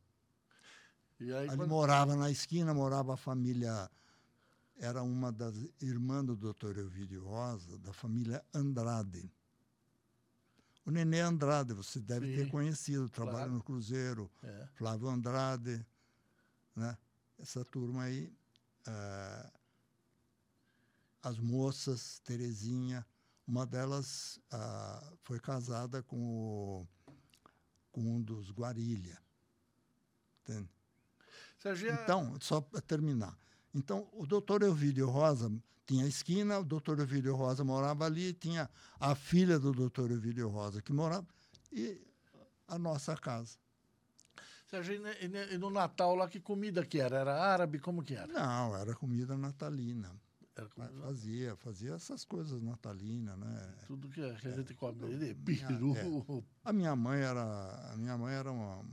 Aí, 1.20 1.32
ali 1.32 1.48
quando... 1.58 1.70
morava 1.70 2.16
na 2.16 2.32
esquina, 2.32 2.74
morava 2.74 3.14
a 3.14 3.18
família, 3.18 3.90
era 4.78 5.02
uma 5.04 5.32
das 5.32 5.56
irmãs 5.82 6.26
do 6.26 6.36
doutor 6.36 6.78
Elvídio 6.78 7.24
Rosa, 7.24 7.78
da 7.80 7.94
família 7.94 8.44
Andrade. 8.54 9.32
O 10.86 10.92
Nenê 10.92 11.22
Andrade, 11.22 11.74
você 11.74 12.00
deve 12.00 12.28
Sim, 12.28 12.36
ter 12.36 12.52
conhecido, 12.52 13.10
trabalha 13.10 13.38
claro. 13.38 13.54
no 13.54 13.64
Cruzeiro, 13.64 14.32
é. 14.44 14.68
Flávio 14.76 15.08
Andrade, 15.08 15.84
né? 16.76 16.98
essa 17.40 17.64
turma 17.66 18.04
aí. 18.04 18.32
Uh, 18.88 19.52
as 21.24 21.40
moças, 21.40 22.20
Terezinha, 22.20 23.06
uma 23.48 23.66
delas 23.66 24.40
uh, 24.54 25.18
foi 25.24 25.40
casada 25.40 26.04
com, 26.04 26.18
o, 26.18 26.88
com 27.92 28.02
um 28.02 28.22
dos 28.22 28.52
Guarilha. 28.52 29.20
Entende? 30.42 30.70
Sergia... 31.58 31.94
Então, 31.94 32.38
só 32.40 32.62
para 32.62 32.80
terminar. 32.80 33.36
Então, 33.76 34.08
o 34.14 34.26
doutor 34.26 34.64
Elvídio 34.64 35.10
Rosa 35.10 35.52
tinha 35.86 36.06
a 36.06 36.08
esquina, 36.08 36.60
o 36.60 36.64
doutor 36.64 36.98
Elvídio 36.98 37.36
Rosa 37.36 37.62
morava 37.64 38.06
ali, 38.06 38.32
tinha 38.32 38.70
a 38.98 39.14
filha 39.14 39.60
do 39.60 39.74
doutor 39.74 40.10
Elvídio 40.10 40.48
Rosa 40.48 40.82
que 40.82 40.94
morava, 40.94 41.28
e 41.74 42.02
a 42.70 42.80
nossa 42.80 43.16
casa. 43.18 43.58
Sérgio, 44.68 45.02
e 45.22 45.58
no 45.58 45.70
Natal 45.70 46.16
lá, 46.16 46.28
que 46.28 46.40
comida 46.40 46.86
que 46.86 47.00
era? 47.00 47.18
Era 47.18 47.36
árabe? 47.36 47.78
Como 47.80 48.02
que 48.02 48.16
era? 48.16 48.28
Não, 48.28 48.76
era 48.76 48.96
comida 48.96 49.38
natalina. 49.38 50.10
Era 50.56 50.70
comida... 50.70 50.94
Fazia, 51.02 51.56
fazia 51.58 51.94
essas 51.94 52.24
coisas 52.24 52.62
natalinas, 52.62 53.38
né? 53.38 53.76
Tudo 53.86 54.08
que 54.10 54.22
a 54.22 54.34
gente 54.34 54.72
é, 54.72 54.76
come, 54.76 55.18
de 55.18 55.36
peru. 55.36 55.96
É. 55.98 56.44
A 56.64 56.74
minha 56.74 56.96
mãe 56.96 57.22
era, 57.22 57.92
a 57.92 57.98
minha 57.98 58.18
mãe 58.18 58.34
era 58.34 58.52
uma 58.52 58.84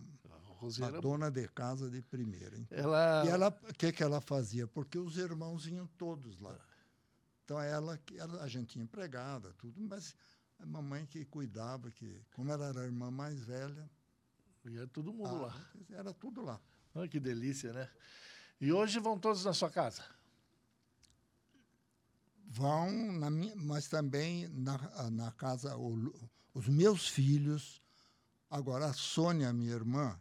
Roseira... 0.62 1.00
dona 1.00 1.30
de 1.30 1.48
casa 1.48 1.90
de 1.90 2.00
primeira. 2.00 2.56
Então. 2.56 2.78
Ela... 2.78 3.24
E 3.26 3.28
ela, 3.28 3.48
o 3.48 3.74
que, 3.74 3.92
que 3.92 4.02
ela 4.02 4.20
fazia? 4.20 4.66
Porque 4.66 4.98
os 4.98 5.16
irmãos 5.16 5.66
iam 5.66 5.86
todos 5.98 6.38
lá. 6.40 6.58
Então, 7.44 7.60
ela, 7.60 8.00
ela, 8.16 8.42
a 8.42 8.48
gente 8.48 8.68
tinha 8.68 8.84
empregada, 8.84 9.52
tudo, 9.54 9.80
mas 9.80 10.14
a 10.60 10.64
mamãe 10.64 11.04
que 11.04 11.24
cuidava, 11.24 11.90
que 11.90 12.24
como 12.32 12.52
ela 12.52 12.66
era 12.66 12.80
a 12.82 12.84
irmã 12.84 13.10
mais 13.10 13.40
velha... 13.40 13.90
Ia 14.64 14.86
todo 14.86 15.12
mundo 15.12 15.34
ah, 15.34 15.46
lá. 15.46 15.70
Era 15.90 16.14
tudo 16.14 16.40
lá. 16.40 16.60
Ah, 16.94 17.08
que 17.08 17.18
delícia, 17.18 17.72
né? 17.72 17.90
E 18.60 18.72
hoje 18.72 19.00
vão 19.00 19.18
todos 19.18 19.44
na 19.44 19.52
sua 19.52 19.68
casa? 19.68 20.04
Vão, 22.46 22.88
na 23.18 23.28
minha, 23.28 23.56
mas 23.56 23.88
também 23.88 24.46
na, 24.46 25.10
na 25.10 25.32
casa, 25.32 25.76
o, 25.76 26.14
os 26.54 26.68
meus 26.68 27.08
filhos. 27.08 27.82
Agora, 28.48 28.86
a 28.86 28.92
Sônia, 28.92 29.52
minha 29.52 29.72
irmã, 29.72 30.16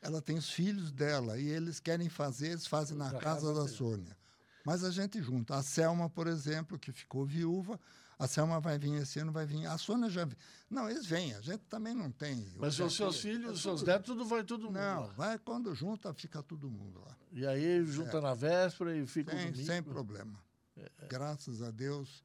ela 0.00 0.22
tem 0.22 0.36
os 0.36 0.50
filhos 0.50 0.90
dela 0.90 1.38
e 1.38 1.48
eles 1.48 1.78
querem 1.78 2.08
fazer, 2.08 2.48
eles 2.48 2.66
fazem 2.66 2.96
na 2.96 3.12
casa, 3.14 3.52
da 3.54 3.68
Sônia. 3.68 4.16
Mas 4.64 4.84
a 4.84 4.90
gente 4.90 5.22
junta. 5.22 5.56
A 5.56 5.62
Selma, 5.62 6.08
por 6.08 6.26
exemplo, 6.26 6.78
que 6.78 6.92
ficou 6.92 7.24
viúva, 7.24 7.78
a 8.18 8.26
Selma 8.26 8.60
vai 8.60 8.78
vir 8.78 8.94
esse 9.00 9.18
ano, 9.18 9.32
vai 9.32 9.46
vir. 9.46 9.66
A 9.66 9.78
Sônia 9.78 10.10
já. 10.10 10.28
Não, 10.68 10.88
eles 10.88 11.06
vêm, 11.06 11.34
a 11.34 11.40
gente 11.40 11.62
também 11.64 11.94
não 11.94 12.10
tem. 12.10 12.46
Mas 12.56 12.78
os 12.78 12.94
seus 12.94 13.20
filhos, 13.20 13.52
os 13.52 13.62
seus 13.62 13.82
netos, 13.82 14.06
tudo 14.06 14.26
vai 14.26 14.44
todo 14.44 14.64
mundo. 14.64 14.74
Não, 14.74 15.06
lá. 15.06 15.12
vai 15.14 15.38
quando 15.38 15.74
junta, 15.74 16.12
fica 16.12 16.42
todo 16.42 16.70
mundo 16.70 17.00
lá. 17.00 17.16
E 17.32 17.46
aí 17.46 17.84
junta 17.86 18.18
é. 18.18 18.20
na 18.20 18.34
véspera 18.34 18.94
e 18.94 19.06
fica 19.06 19.32
sem, 19.32 19.54
sem 19.54 19.82
problema. 19.82 20.38
É, 20.76 20.90
é. 20.98 21.06
Graças 21.08 21.62
a 21.62 21.70
Deus 21.70 22.22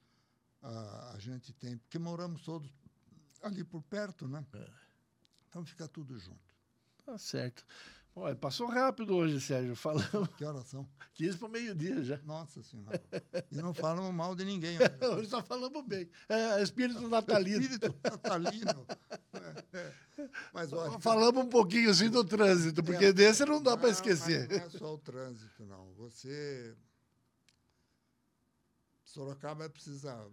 a, 0.61 1.13
a, 1.15 1.19
gente 1.19 1.53
tem. 1.53 1.77
Porque 1.77 1.97
moramos 1.97 2.41
todos 2.41 2.69
ali 3.41 3.63
por 3.63 3.81
perto, 3.83 4.27
né? 4.27 4.45
É. 4.53 4.69
Então 5.47 5.63
fica 5.65 5.87
tudo 5.87 6.19
junto. 6.19 6.44
Tá 7.05 7.17
certo. 7.19 7.63
Olha, 8.15 8.35
passou 8.35 8.67
rápido 8.67 9.13
hoje, 9.13 9.41
Sérgio, 9.41 9.75
falando. 9.77 10.27
Que 10.37 10.45
horas 10.45 10.65
são? 10.67 10.87
15 11.15 11.37
para 11.37 11.47
o 11.47 11.51
meio-dia 11.51 12.03
já. 12.03 12.17
Nossa 12.23 12.63
Senhora. 12.63 13.01
E 13.51 13.57
não 13.57 13.73
falamos 13.73 14.13
mal 14.13 14.33
de 14.33 14.45
ninguém. 14.45 14.77
hoje 15.15 15.29
só 15.29 15.43
falamos 15.43 15.85
bem. 15.85 16.09
É, 16.29 16.61
espírito 16.63 17.07
natalino. 17.07 17.61
Espírito 17.61 17.95
natalino. 18.03 18.87
É, 19.33 19.79
é. 19.79 20.29
Mas, 20.53 20.71
olha, 20.71 20.97
falamos 20.99 21.43
um 21.43 21.49
pouquinho 21.49 21.89
assim 21.89 22.09
do 22.09 22.23
trânsito, 22.23 22.81
porque 22.81 23.05
é, 23.05 23.13
desse 23.13 23.45
não 23.45 23.61
dá 23.61 23.75
para 23.75 23.89
esquecer. 23.89 24.47
Não 24.49 24.57
é 24.57 24.69
só 24.69 24.93
o 24.93 24.97
trânsito, 24.97 25.65
não. 25.65 25.93
Você. 25.95 26.75
Sorocaba 29.03 29.69
precisa 29.69 30.25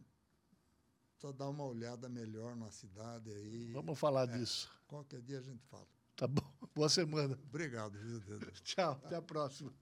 só 1.18 1.32
dar 1.32 1.48
uma 1.48 1.64
olhada 1.64 2.08
melhor 2.08 2.56
na 2.56 2.70
cidade 2.70 3.30
aí. 3.30 3.72
Vamos 3.72 3.98
falar 3.98 4.28
é, 4.28 4.38
disso. 4.38 4.70
Qualquer 4.86 5.20
dia 5.20 5.38
a 5.38 5.42
gente 5.42 5.62
fala. 5.66 5.86
Tá 6.22 6.28
bom? 6.28 6.48
Boa 6.72 6.88
semana. 6.88 7.36
Obrigado. 7.48 7.98
Tchau, 8.62 8.92
até 8.92 9.16
a 9.16 9.22
próxima. 9.22 9.72